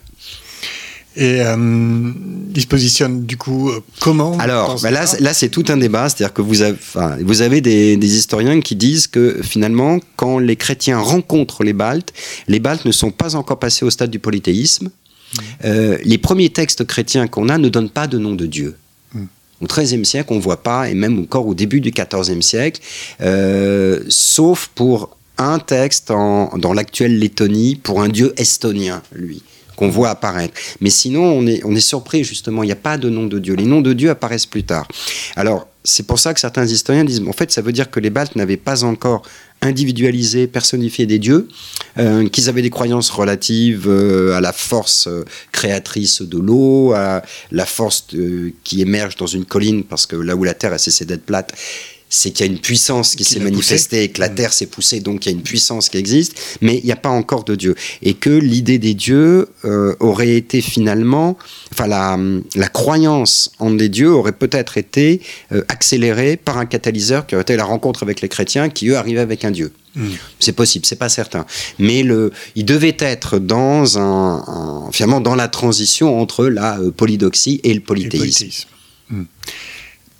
[1.16, 2.12] et euh,
[2.48, 6.42] dispositionne du coup euh, comment Alors bah là, là c'est tout un débat, c'est-à-dire que
[6.42, 10.98] vous avez, enfin, vous avez des, des, historiens qui disent que finalement, quand les chrétiens
[10.98, 12.12] rencontrent les Baltes,
[12.48, 14.86] les Baltes ne sont pas encore passés au stade du polythéisme.
[14.86, 15.40] Mmh.
[15.64, 18.76] Euh, les premiers textes chrétiens qu'on a ne donnent pas de nom de Dieu.
[19.14, 19.24] Mmh.
[19.60, 22.80] Au XIIIe siècle, on ne voit pas, et même encore au début du XIVe siècle,
[23.20, 29.42] euh, sauf pour un texte en, dans l'actuelle Lettonie pour un dieu estonien, lui
[29.76, 30.54] qu'on voit apparaître.
[30.80, 33.38] Mais sinon, on est, on est surpris, justement, il n'y a pas de nom de
[33.38, 33.54] Dieu.
[33.54, 34.86] Les noms de Dieu apparaissent plus tard.
[35.36, 38.08] Alors, c'est pour ça que certains historiens disent, en fait, ça veut dire que les
[38.08, 39.22] Baltes n'avaient pas encore
[39.60, 41.48] individualisé, personnifié des dieux,
[41.98, 47.22] euh, qu'ils avaient des croyances relatives euh, à la force euh, créatrice de l'eau, à
[47.50, 48.06] la force
[48.62, 51.54] qui émerge dans une colline, parce que là où la Terre a cessé d'être plate,
[52.14, 54.34] c'est qu'il y a une puissance qui, s'est manifestée et que la mm.
[54.36, 56.96] Terre s'est poussée, donc il y a une puissance qui existe, mais il n'y a
[56.96, 57.74] pas encore de Dieu.
[58.02, 61.36] Et que l'idée des dieux euh, aurait été finalement,
[61.72, 62.16] enfin la,
[62.54, 67.42] la, croyance en des dieux aurait peut-être été euh, accélérée par un catalyseur qui aurait
[67.42, 69.72] été la rencontre avec les chrétiens qui eux arrivaient avec un Dieu.
[69.96, 70.10] Mm.
[70.38, 71.46] C'est possible, c'est pas certain.
[71.80, 77.60] Mais le, il devait être dans un, finalement dans la transition entre la euh, polydoxie
[77.64, 78.68] et le polythéisme.
[79.10, 79.24] Mm.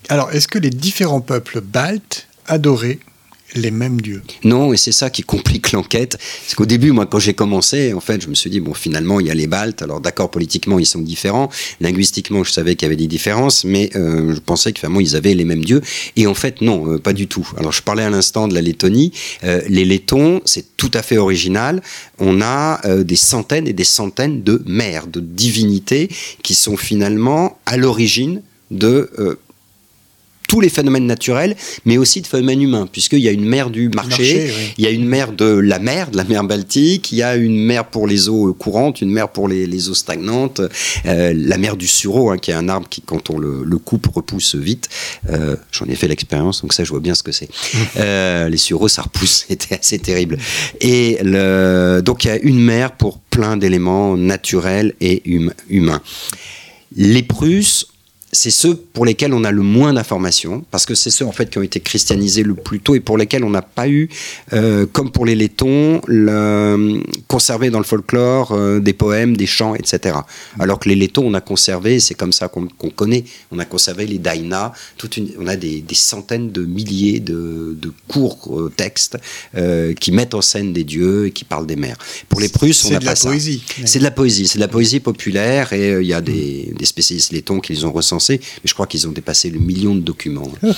[0.08, 2.98] Alors, est-ce que les différents peuples baltes adoraient
[3.54, 4.22] les mêmes dieux?
[4.42, 6.18] Non, et c'est ça qui complique l'enquête.
[6.46, 9.20] C'est qu'au début, moi, quand j'ai commencé, en fait, je me suis dit, bon, finalement,
[9.20, 9.80] il y a les Baltes.
[9.80, 11.50] Alors, d'accord, politiquement, ils sont différents.
[11.80, 15.16] Linguistiquement, je savais qu'il y avait des différences, mais euh, je pensais que finalement, ils
[15.16, 15.80] avaient les mêmes dieux.
[16.16, 17.48] Et en fait, non, euh, pas du tout.
[17.56, 19.12] Alors, je parlais à l'instant de la Lettonie.
[19.44, 21.80] Euh, les Lettons, c'est tout à fait original.
[22.18, 26.08] On a des centaines et des centaines de mères, de divinités
[26.42, 29.38] qui sont finalement à l'origine de
[30.48, 33.88] tous les phénomènes naturels, mais aussi de phénomènes humains, puisqu'il y a une mer du
[33.88, 37.22] marché, il y a une mer de la mer, de la mer Baltique, il y
[37.22, 40.60] a une mer pour les eaux courantes, une mer pour les, eaux stagnantes,
[41.06, 44.06] euh, la mer du sureau, hein, qui est un arbre qui, quand on le, coupe,
[44.06, 44.88] repousse vite.
[45.30, 47.48] Euh, j'en ai fait l'expérience, donc ça, je vois bien ce que c'est.
[47.96, 50.38] Euh, les sureaux, ça repousse, c'était assez terrible.
[50.80, 55.22] Et le, donc, il y a une mer pour plein d'éléments naturels et
[55.68, 56.00] humains.
[56.96, 57.86] Les Prusses
[58.34, 61.48] c'est ceux pour lesquels on a le moins d'informations, parce que c'est ceux en fait
[61.50, 64.08] qui ont été christianisés le plus tôt et pour lesquels on n'a pas eu,
[64.52, 69.74] euh, comme pour les Lettons, le, conservé dans le folklore euh, des poèmes, des chants,
[69.74, 70.16] etc.
[70.58, 74.06] Alors que les Lettons, on a conservé, c'est comme ça qu'on connaît, on a conservé
[74.06, 77.76] les Daina, toute une, on a des, centaines de milliers de,
[78.08, 79.16] courts euh, textes
[80.00, 81.96] qui mettent en scène des dieux et qui parlent des mers.
[82.28, 83.30] Pour les Prusses, on n'a pas ça.
[83.30, 83.64] C'est de la poésie.
[83.84, 86.84] C'est de la poésie, c'est de la poésie populaire et il y a des, des
[86.84, 90.00] spécialistes Lettons qui les ont recensés mais je crois qu'ils ont dépassé le million de
[90.00, 90.52] documents.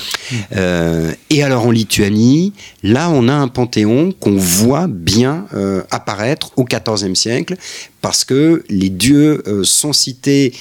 [0.56, 6.52] Euh, et alors en Lituanie, là, on a un panthéon qu'on voit bien euh, apparaître
[6.56, 7.56] au XIVe siècle,
[8.00, 10.52] parce que les dieux euh, sont cités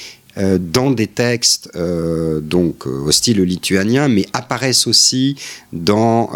[0.59, 1.71] dans des textes
[2.41, 5.37] donc au style lituanien, mais apparaissent aussi
[5.71, 6.29] dans,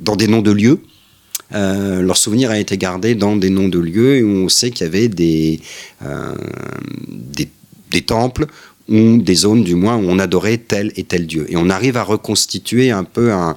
[0.00, 0.80] dans des noms de lieux.
[1.52, 4.88] leur souvenir a été gardé dans des noms de lieux et on sait qu'il y
[4.88, 5.60] avait des,
[7.08, 7.48] des
[7.90, 8.46] des temples
[8.88, 11.46] ou des zones du moins où on adorait tel et tel dieu.
[11.48, 13.56] Et on arrive à reconstituer un peu un,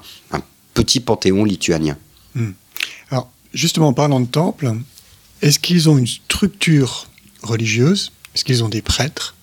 [0.73, 1.97] petit panthéon lituanien.
[2.33, 2.51] Hmm.
[3.11, 4.73] Alors, justement, en parlant de temples,
[5.43, 7.07] est-ce qu'ils ont une structure
[7.43, 8.11] religieuse?
[8.33, 9.35] Est-ce qu'ils ont des prêtres?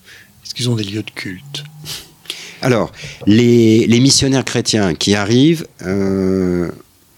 [0.43, 1.63] Est-ce qu'ils ont des lieux de culte?
[2.61, 2.91] Alors,
[3.25, 6.69] les, missionnaires chrétiens qui arrivent euh,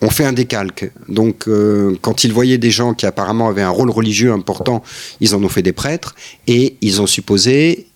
[0.04, 0.92] ont fait un décalque.
[1.08, 4.84] Donc, euh, quand ils voyaient des gens qui apparemment avaient un rôle religieux important,
[5.20, 6.16] ils en ont fait des prêtres
[6.48, 7.88] et ils ont supposé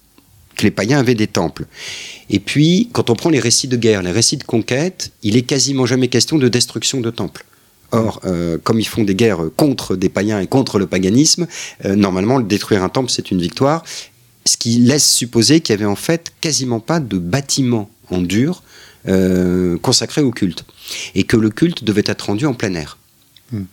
[0.56, 1.65] que les païens avaient des temples.
[2.30, 5.43] Et puis, quand on prend les récits de guerre, les récits de conquête, il est
[5.43, 7.46] quasiment jamais question de destruction de temples.
[7.91, 11.48] Or, euh, comme ils font des guerres contre des païens et contre le paganisme,
[11.86, 13.84] euh, normalement, détruire un temple, c'est une victoire.
[14.46, 18.63] Ce qui laisse supposer qu'il y avait en fait quasiment pas de bâtiments en dur
[19.08, 20.65] euh, consacré au culte.
[21.15, 22.98] Et que le culte devait être rendu en plein air.
[23.52, 23.63] Hmm.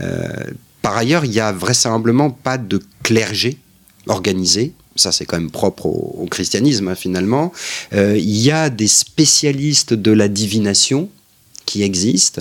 [0.00, 0.50] Euh,
[0.82, 3.58] par ailleurs, il n'y a vraisemblablement pas de clergé
[4.06, 4.72] organisé.
[4.94, 7.52] Ça, c'est quand même propre au, christianisme, hein, finalement.
[7.92, 11.10] Euh, il y a des spécialistes de la divination
[11.66, 12.40] qui existent,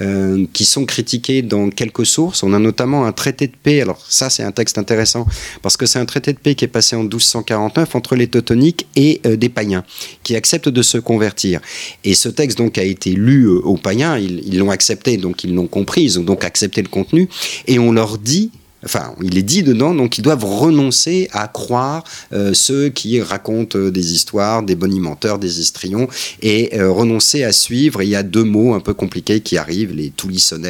[0.00, 2.42] euh, qui sont critiqués dans quelques sources.
[2.42, 3.82] On a notamment un traité de paix.
[3.82, 5.26] Alors ça, c'est un texte intéressant
[5.60, 8.86] parce que c'est un traité de paix qui est passé en 1249 entre les Teutoniques
[8.96, 9.84] et euh, des païens
[10.22, 11.60] qui acceptent de se convertir.
[12.04, 14.16] Et ce texte donc a été lu aux païens.
[14.16, 16.04] Ils l'ont accepté, donc ils l'ont compris.
[16.04, 17.28] Ils ont donc accepté le contenu.
[17.66, 18.50] Et on leur dit
[18.84, 23.78] Enfin, il est dit dedans, donc ils doivent renoncer à croire euh, ceux qui racontent
[23.78, 26.08] euh, des histoires, des bonimenteurs, des histrions,
[26.40, 28.02] et euh, renoncer à suivre.
[28.02, 30.66] il y a deux mots un peu compliqués qui arrivent, les toulissones,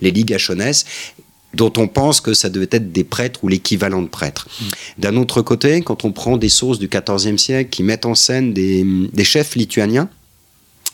[0.00, 0.72] les ligachones,
[1.52, 4.48] dont on pense que ça devait être des prêtres ou l'équivalent de prêtres.
[4.48, 4.64] Mm.
[4.98, 8.52] D'un autre côté, quand on prend des sources du XIVe siècle qui mettent en scène
[8.52, 10.08] des, des chefs lituaniens,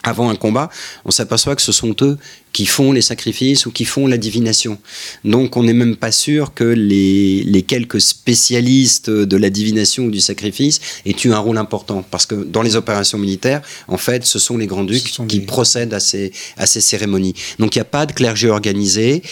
[0.08, 0.70] avant un combat,
[1.04, 2.18] on s'aperçoit que ce sont eux
[2.52, 4.78] qui font les sacrifices ou qui font la divination.
[5.24, 10.10] Donc on n'est même pas sûr que les, les, quelques spécialistes de la divination ou
[10.10, 12.04] du sacrifice aient eu un rôle important.
[12.10, 16.00] Parce que dans les opérations militaires, en fait, ce sont les grands-ducs qui procèdent à
[16.00, 17.34] ces, à ces cérémonies.
[17.58, 19.22] Donc il n'y a pas de clergé organisé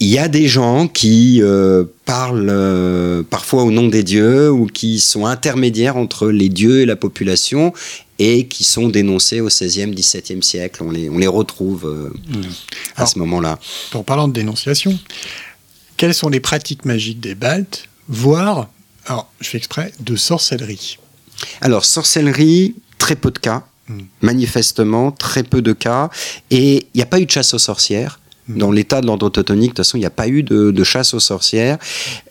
[0.00, 4.66] il y a des gens qui euh, parlent euh, parfois au nom des dieux ou
[4.66, 7.74] qui sont intermédiaires entre les dieux et la population
[8.18, 10.82] et qui sont dénoncés au XVIe, XVIIe siècle.
[10.82, 12.42] On les, on les retrouve euh, mmh.
[12.96, 13.58] à ce moment-là.
[13.92, 14.98] En parlant de dénonciation,
[15.98, 18.70] quelles sont les pratiques magiques des Baltes, voire,
[19.04, 20.98] alors je fais exprès, de sorcellerie?
[21.60, 23.64] Alors, sorcellerie, très peu de cas.
[23.88, 23.98] Mmh.
[24.22, 26.08] Manifestement, très peu de cas.
[26.50, 28.19] Et il n'y a pas eu de chasse aux sorcières.
[28.48, 31.14] Dans l'état de l'ordre teutonique, de toute façon, il n'y a pas eu de, chasse
[31.14, 31.78] aux sorcières.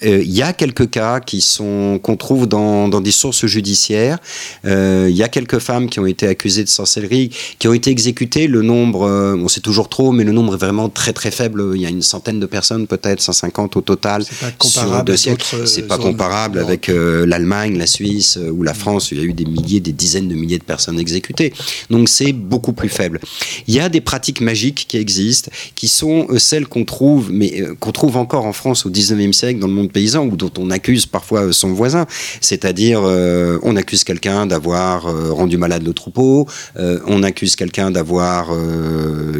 [0.03, 4.17] Euh, il y a quelques cas qui sont qu'on trouve dans, des sources judiciaires.
[4.65, 7.91] Euh, il y a quelques femmes qui ont été accusées de sorcellerie, qui ont été
[7.91, 8.47] exécutées.
[8.47, 11.71] Le nombre, euh, on sait toujours trop, mais le nombre est vraiment très très faible.
[11.75, 14.23] Il y a une centaine de personnes, peut-être 150 au total
[14.61, 15.67] sur deux siècles.
[15.67, 19.11] C'est pas comparable avec l'Allemagne, la Suisse ou la France.
[19.11, 21.53] Où il y a eu des milliers, des dizaines de milliers de personnes exécutées.
[21.89, 23.19] Donc c'est beaucoup plus faible.
[23.67, 27.61] Il y a des pratiques magiques qui existent, qui sont euh, celles qu'on trouve, mais
[27.61, 30.51] euh, qu'on trouve encore en France au 19e siècle dans le monde paysan, ou dont
[30.57, 32.05] on accuse parfois euh, son voisin.
[32.41, 33.01] C'est-à-dire,
[33.63, 38.51] on accuse quelqu'un d'avoir rendu malade le troupeau, on accuse quelqu'un d'avoir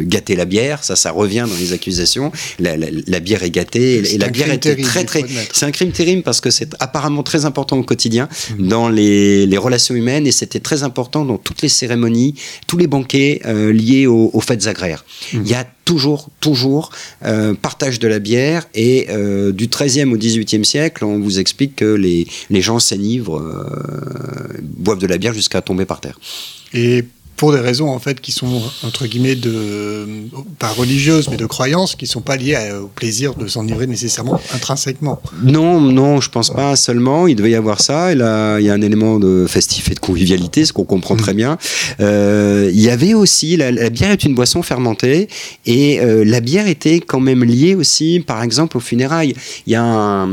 [0.00, 2.32] gâté la bière, ça, ça revient dans les accusations.
[2.58, 5.24] La, bière est gâtée, et la bière était très, très.
[5.52, 8.28] C'est un crime terrible parce que c'est apparemment très important au quotidien
[8.58, 8.68] mmh.
[8.68, 12.34] dans les, relations humaines, et c'était très important dans toutes les cérémonies,
[12.66, 13.40] tous les banquets
[13.72, 15.04] liés aux, fêtes agraires.
[15.32, 15.38] Mmh.
[15.44, 16.92] Il y a toujours, toujours
[17.24, 18.68] euh, partage de la bière.
[18.74, 23.40] Et euh, du 13e au 18e siècle, on vous explique que les, les gens s'enivrent,
[23.40, 26.16] euh, boivent de la bière jusqu'à tomber par terre.
[27.40, 30.06] Pour des raisons en fait qui sont entre guillemets de
[30.58, 35.22] pas religieuses mais de croyances qui sont pas liées au plaisir de s'enivrer nécessairement intrinsèquement.
[35.42, 37.26] Non, non, je pense pas seulement.
[37.26, 38.12] Il devait y avoir ça.
[38.12, 41.16] Et là, il y a un élément de festif et de convivialité, ce qu'on comprend
[41.16, 41.56] très bien.
[42.00, 45.28] Euh, il y avait aussi la, bière est une boisson fermentée
[45.64, 49.34] et euh, la bière était quand même liée aussi, par exemple, aux funérailles.
[49.66, 50.28] Il y a un,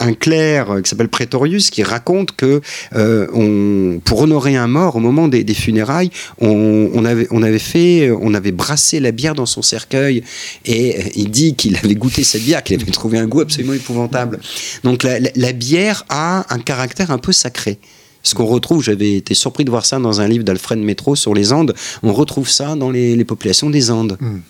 [0.00, 2.60] un clerc qui s'appelle Prétorius qui raconte que
[2.94, 6.10] euh, on, pour honorer un mort au moment des, des funérailles,
[6.42, 10.24] on, avait, on avait fait, on avait brassé la bière dans son cercueil
[10.64, 14.40] et il dit qu'il avait goûté cette bière, qu'il avait trouvé un goût absolument épouvantable.
[14.82, 17.78] Donc la, bière a un caractère un peu sacré.
[18.24, 21.34] Ce qu'on retrouve, j'avais été surpris de voir ça dans un livre d'Alfred Métro sur
[21.34, 21.74] les Andes.
[22.02, 24.16] On retrouve ça dans les, populations des Andes.
[24.20, 24.40] Hmm.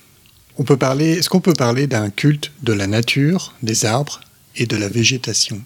[0.58, 1.12] On peut parler.
[1.12, 4.20] Est-ce qu'on peut parler d'un culte de la nature, des arbres
[4.56, 5.62] et de la végétation?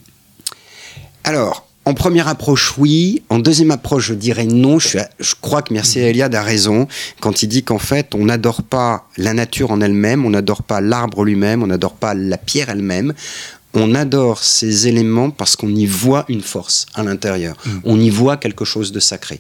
[1.25, 3.23] Alors, en première approche, oui.
[3.29, 4.81] En deuxième approche, je dirais non.
[4.81, 4.99] Je,
[5.41, 6.07] crois que Merci mhm.
[6.07, 6.89] Eliade a raison
[7.21, 10.81] quand il dit qu'en fait, on n'adore pas la nature en elle-même, on n'adore pas
[10.81, 13.15] l'arbre lui-même, on n'adore pas la pierre elle-même
[13.77, 17.57] on adore ces éléments parce qu'on y voit une force à l'intérieur.
[17.65, 17.71] Mm.
[17.85, 19.39] On y voit quelque chose de sacré.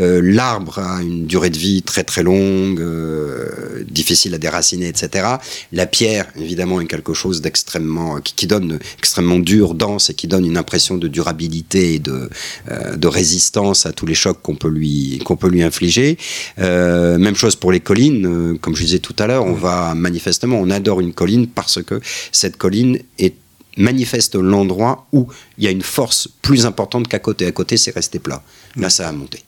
[0.00, 5.36] Euh, l'arbre a une durée de vie très très longue, euh, difficile à déraciner, etc.
[5.70, 10.46] La pierre, évidemment, est quelque chose d'extrêmement qui, donne extrêmement dur, dense et qui donne
[10.46, 12.30] une impression de durabilité et de,
[12.70, 16.16] euh, de résistance à tous les chocs qu'on peut lui qu'on peut lui infliger.
[16.58, 18.58] même chose pour les collines.
[18.60, 22.00] comme je disais tout à l'heure, on va manifestement, on adore une colline parce que
[22.32, 23.34] cette colline est
[23.76, 25.26] manifeste l'endroit où
[25.58, 27.46] il y a une force plus importante qu'à côté.
[27.46, 28.42] À côté, c'est resté plat.
[28.76, 29.40] Là, ça a monté.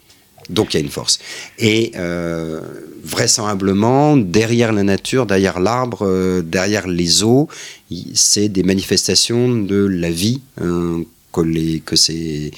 [0.50, 1.18] Donc il y a une force.
[1.58, 2.60] Et euh,
[3.02, 7.48] vraisemblablement, derrière la nature, derrière l'arbre, euh, derrière les eaux,
[8.14, 12.52] c'est des manifestations de la vie hein, que, ces,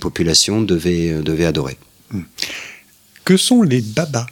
[0.00, 1.76] populations devaient, devaient adorer.
[3.24, 4.26] Que sont les babas?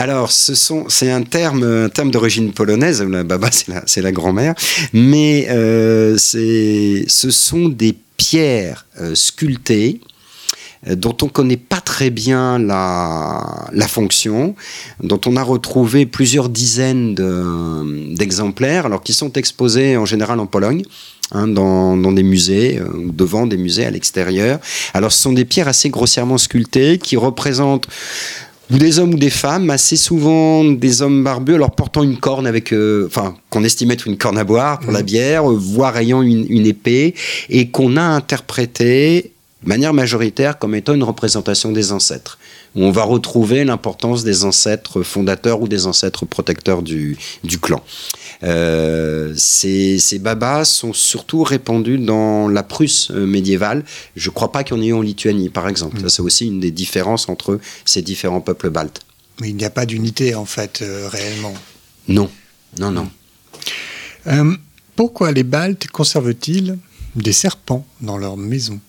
[0.00, 3.02] Alors, c'est un terme, un terme d'origine polonaise.
[3.02, 3.50] La baba,
[3.84, 4.54] c'est la, grand-mère,
[4.94, 10.00] mais euh, ce sont des pierres euh, sculptées
[10.88, 14.54] euh, dont on ne connaît pas très bien la, fonction,
[15.02, 20.46] dont on a retrouvé plusieurs dizaines de, d'exemplaires, alors qui sont exposés en général en
[20.46, 20.82] Pologne.
[21.32, 24.58] Hein, dans, des musées, devant des musées à l'extérieur.
[24.94, 27.86] Alors ce sont des pierres assez grossièrement sculptées qui représentent
[28.70, 32.46] ou des hommes ou des femmes, assez souvent des hommes barbus, alors portant une corne
[32.46, 36.22] avec, euh, enfin, qu'on estimait être une corne à boire pour la bière, voire ayant
[36.22, 37.14] une, une épée,
[37.48, 42.38] et qu'on a interprété de manière majoritaire comme étant une représentation des ancêtres.
[42.76, 47.82] Où on va retrouver l'importance des ancêtres fondateurs ou des ancêtres protecteurs du, du clan.
[48.42, 53.84] Euh, ces, ces, babas sont surtout répandus dans la Prusse euh, médiévale.
[54.16, 55.98] Je ne crois pas qu'il y en ait eu en Lituanie, par exemple.
[55.98, 56.02] Mm.
[56.02, 59.00] Ça, c'est aussi une des différences entre ces différents peuples baltes.
[59.40, 61.54] Mais il n'y a pas d'unité, en fait, euh, réellement.
[62.08, 62.30] Non,
[62.78, 63.10] non, non.
[64.26, 64.54] Euh,
[64.96, 66.78] pourquoi les Baltes conservent-ils
[67.16, 68.80] des serpents dans leur maison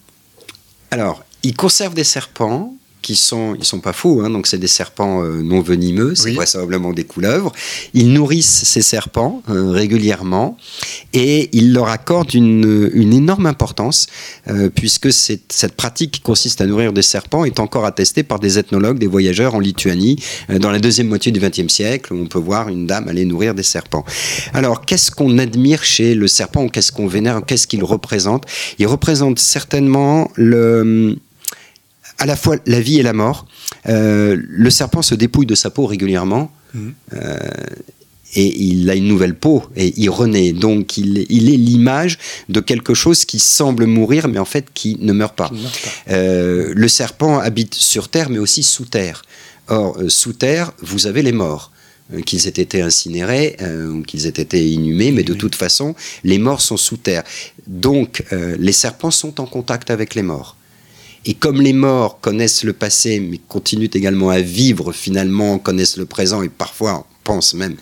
[0.91, 4.67] Alors, ils conservent des serpents qui sont, ils sont pas fous, hein, donc c'est des
[4.67, 6.35] serpents euh, non venimeux, c'est oui.
[6.35, 7.51] vraisemblablement des couleuvres.
[7.93, 10.57] Ils nourrissent ces serpents euh, régulièrement
[11.13, 14.07] et ils leur accordent une, une énorme importance
[14.47, 18.59] euh, puisque cette pratique qui consiste à nourrir des serpents est encore attestée par des
[18.59, 22.39] ethnologues, des voyageurs en Lituanie dans la deuxième moitié du XXe siècle où on peut
[22.39, 24.05] voir une dame aller nourrir des serpents.
[24.53, 28.45] Alors qu'est-ce qu'on admire chez le serpent ou qu'est-ce qu'on vénère, qu'est-ce qu'il représente?
[28.79, 31.17] Il représente certainement le
[32.18, 33.45] à la fois la vie et la mort.
[33.88, 36.51] Euh, le serpent se dépouille de sa peau régulièrement.
[36.74, 36.89] Mmh.
[37.14, 37.38] Euh,
[38.36, 40.53] et il a une nouvelle peau et il renaît.
[40.53, 42.18] Donc il, il est l'image
[42.49, 45.49] de quelque chose qui semble mourir, mais en fait qui ne meurt pas.
[45.51, 46.14] Meurt pas.
[46.14, 49.24] Euh, le serpent habite sur terre, mais aussi sous terre.
[49.68, 51.72] Or, euh, sous terre, vous avez les morts
[52.14, 53.57] euh, qu'ils aient été incinérés
[53.89, 57.24] ou qu'ils aient été inhumés, mais de toute façon, les morts sont sous terre.
[57.68, 60.57] Donc, les serpents sont en contact avec les morts.
[61.26, 66.05] Et comme les morts connaissent le passé, mais continuent également à vivre finalement, connaissent le
[66.05, 67.76] présent et parfois, on pense même,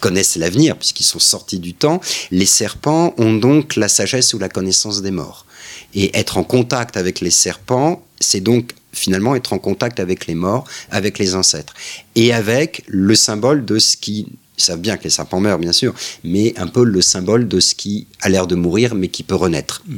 [0.00, 4.48] connaissent l'avenir, puisqu'ils sont sortis du temps, les serpents ont donc la sagesse ou la
[4.48, 5.46] connaissance des morts.
[5.94, 10.34] Et être en contact avec les serpents, c'est donc finalement être en contact avec les
[10.34, 11.74] morts, avec les ancêtres,
[12.14, 14.26] et avec le symbole de ce qui
[14.56, 17.58] ils savent bien que les serpents meurent, bien sûr, mais un peu le symbole de
[17.58, 19.82] ce qui a l'air de mourir, mais qui peut renaître.
[19.86, 19.96] Mm.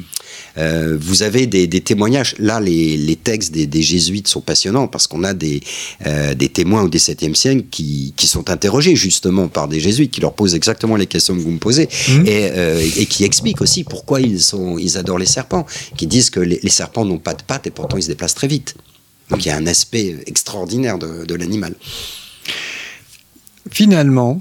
[0.59, 2.35] Euh, vous avez des, des, témoignages.
[2.39, 5.61] Là, les, les textes des, des, jésuites sont passionnants parce qu'on a des,
[6.07, 10.23] euh, des témoins au XVIIe siècle qui, qui, sont interrogés justement par des jésuites qui
[10.23, 12.27] leur posent exactement les questions que vous me posez mm.
[12.27, 16.31] et, euh, et, qui expliquent aussi pourquoi ils, sont, ils adorent les serpents, qui disent
[16.31, 18.75] que les, les serpents n'ont pas de pattes et pourtant ils se déplacent très vite.
[19.29, 21.75] Donc il y a un aspect extraordinaire de, de l'animal.
[23.71, 24.41] Finalement,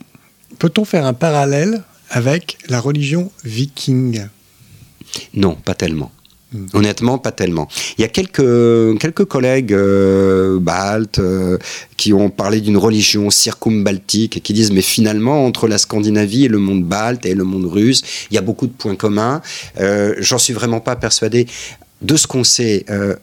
[0.60, 4.28] peut-on faire un parallèle avec la religion viking?
[5.34, 6.12] Non, pas tellement.
[6.52, 6.66] Mmh.
[6.74, 7.68] Honnêtement, pas tellement.
[7.98, 11.58] Il y a quelques, quelques collègues euh, baltes euh,
[11.98, 16.48] qui ont parlé d'une religion circumbaltique et qui disent mais finalement entre la Scandinavie et
[16.48, 19.42] le monde balte et le monde russe, il y a beaucoup de points communs.
[19.80, 21.48] Euh, J'en suis vraiment pas persuadé.
[22.02, 23.16] De ce qu'on sait, euh,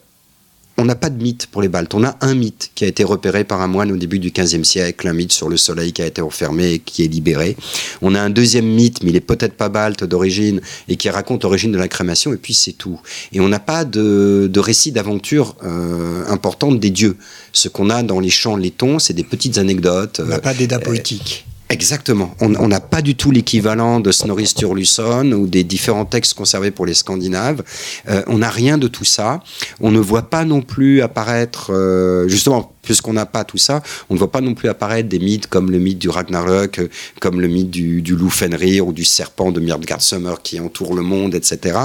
[0.77, 1.93] on n'a pas de mythe pour les Baltes.
[1.93, 4.63] On a un mythe qui a été repéré par un moine au début du XVe
[4.63, 7.55] siècle, un mythe sur le soleil qui a été enfermé et qui est libéré.
[8.01, 11.43] On a un deuxième mythe, mais il est peut-être pas balte d'origine et qui raconte
[11.43, 12.99] l'origine de la crémation, et puis c'est tout.
[13.33, 17.17] Et on n'a pas de, de récit d'aventure euh, importante des dieux.
[17.51, 20.21] Ce qu'on a dans les chants lettons, c'est des petites anecdotes.
[20.23, 21.45] On n'a pas d'édat poétique.
[21.69, 22.35] Euh, Exactement.
[22.39, 26.85] On n'a pas du tout l'équivalent de Snorri Sturluson ou des différents textes conservés pour
[26.85, 27.63] les Scandinaves.
[28.07, 29.41] Euh, on n'a rien de tout ça.
[29.81, 34.13] On ne voit pas non plus apparaître, euh, justement, puisqu'on n'a pas tout ça, on
[34.13, 36.89] ne voit pas non plus apparaître des mythes comme le mythe du Ragnarök,
[37.19, 41.01] comme le mythe du, du Fenrir ou du serpent de Myrdgard Summer qui entoure le
[41.01, 41.77] monde, etc.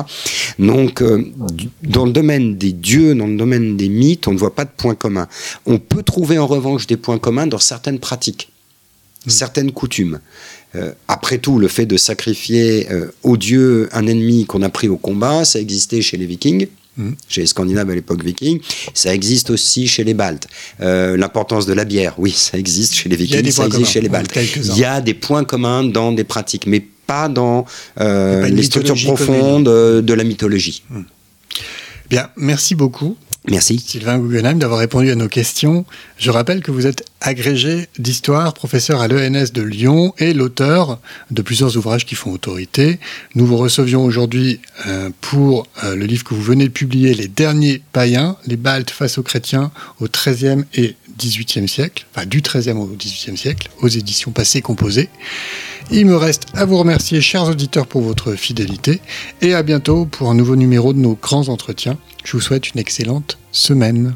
[0.58, 1.24] Donc, euh,
[1.82, 4.70] dans le domaine des dieux, dans le domaine des mythes, on ne voit pas de
[4.76, 5.28] points communs.
[5.66, 8.50] On peut trouver en revanche des points communs dans certaines pratiques
[9.28, 10.20] certaines coutumes.
[10.74, 14.88] Euh, après tout, le fait de sacrifier euh, au dieu un ennemi qu'on a pris
[14.88, 16.68] au combat, ça existait chez les Vikings.
[16.98, 17.10] Mmh.
[17.28, 18.60] Chez les Scandinaves à l'époque viking,
[18.92, 20.48] ça existe aussi chez les Baltes.
[20.80, 24.08] Euh, L'importance de la bière, oui, ça existe chez les Vikings, ça existe chez les
[24.08, 24.36] Baltes.
[24.56, 27.66] Il y a des points communs dans des pratiques, mais pas dans
[28.00, 30.82] euh, pas les structures profondes de la mythologie.
[30.90, 31.00] Mmh.
[32.10, 33.16] Bien, merci beaucoup.
[33.46, 33.78] Merci.
[33.78, 35.86] Sylvain Guggenheim d'avoir répondu à nos questions.
[36.18, 40.98] Je rappelle que vous êtes agrégé d'histoire, professeur à l'ENS de Lyon et l'auteur
[41.30, 42.98] de plusieurs ouvrages qui font autorité.
[43.34, 47.28] Nous vous recevions aujourd'hui euh, pour euh, le livre que vous venez de publier, Les
[47.28, 49.70] derniers païens, les Baltes face aux chrétiens
[50.00, 55.08] au XIIIe et XVIIIe siècle, enfin du XIIIe au XVIIIe siècle, aux éditions passées composées.
[55.90, 59.00] Il me reste à vous remercier, chers auditeurs, pour votre fidélité
[59.40, 61.96] et à bientôt pour un nouveau numéro de nos grands entretiens.
[62.28, 64.14] Je vous souhaite une excellente semaine.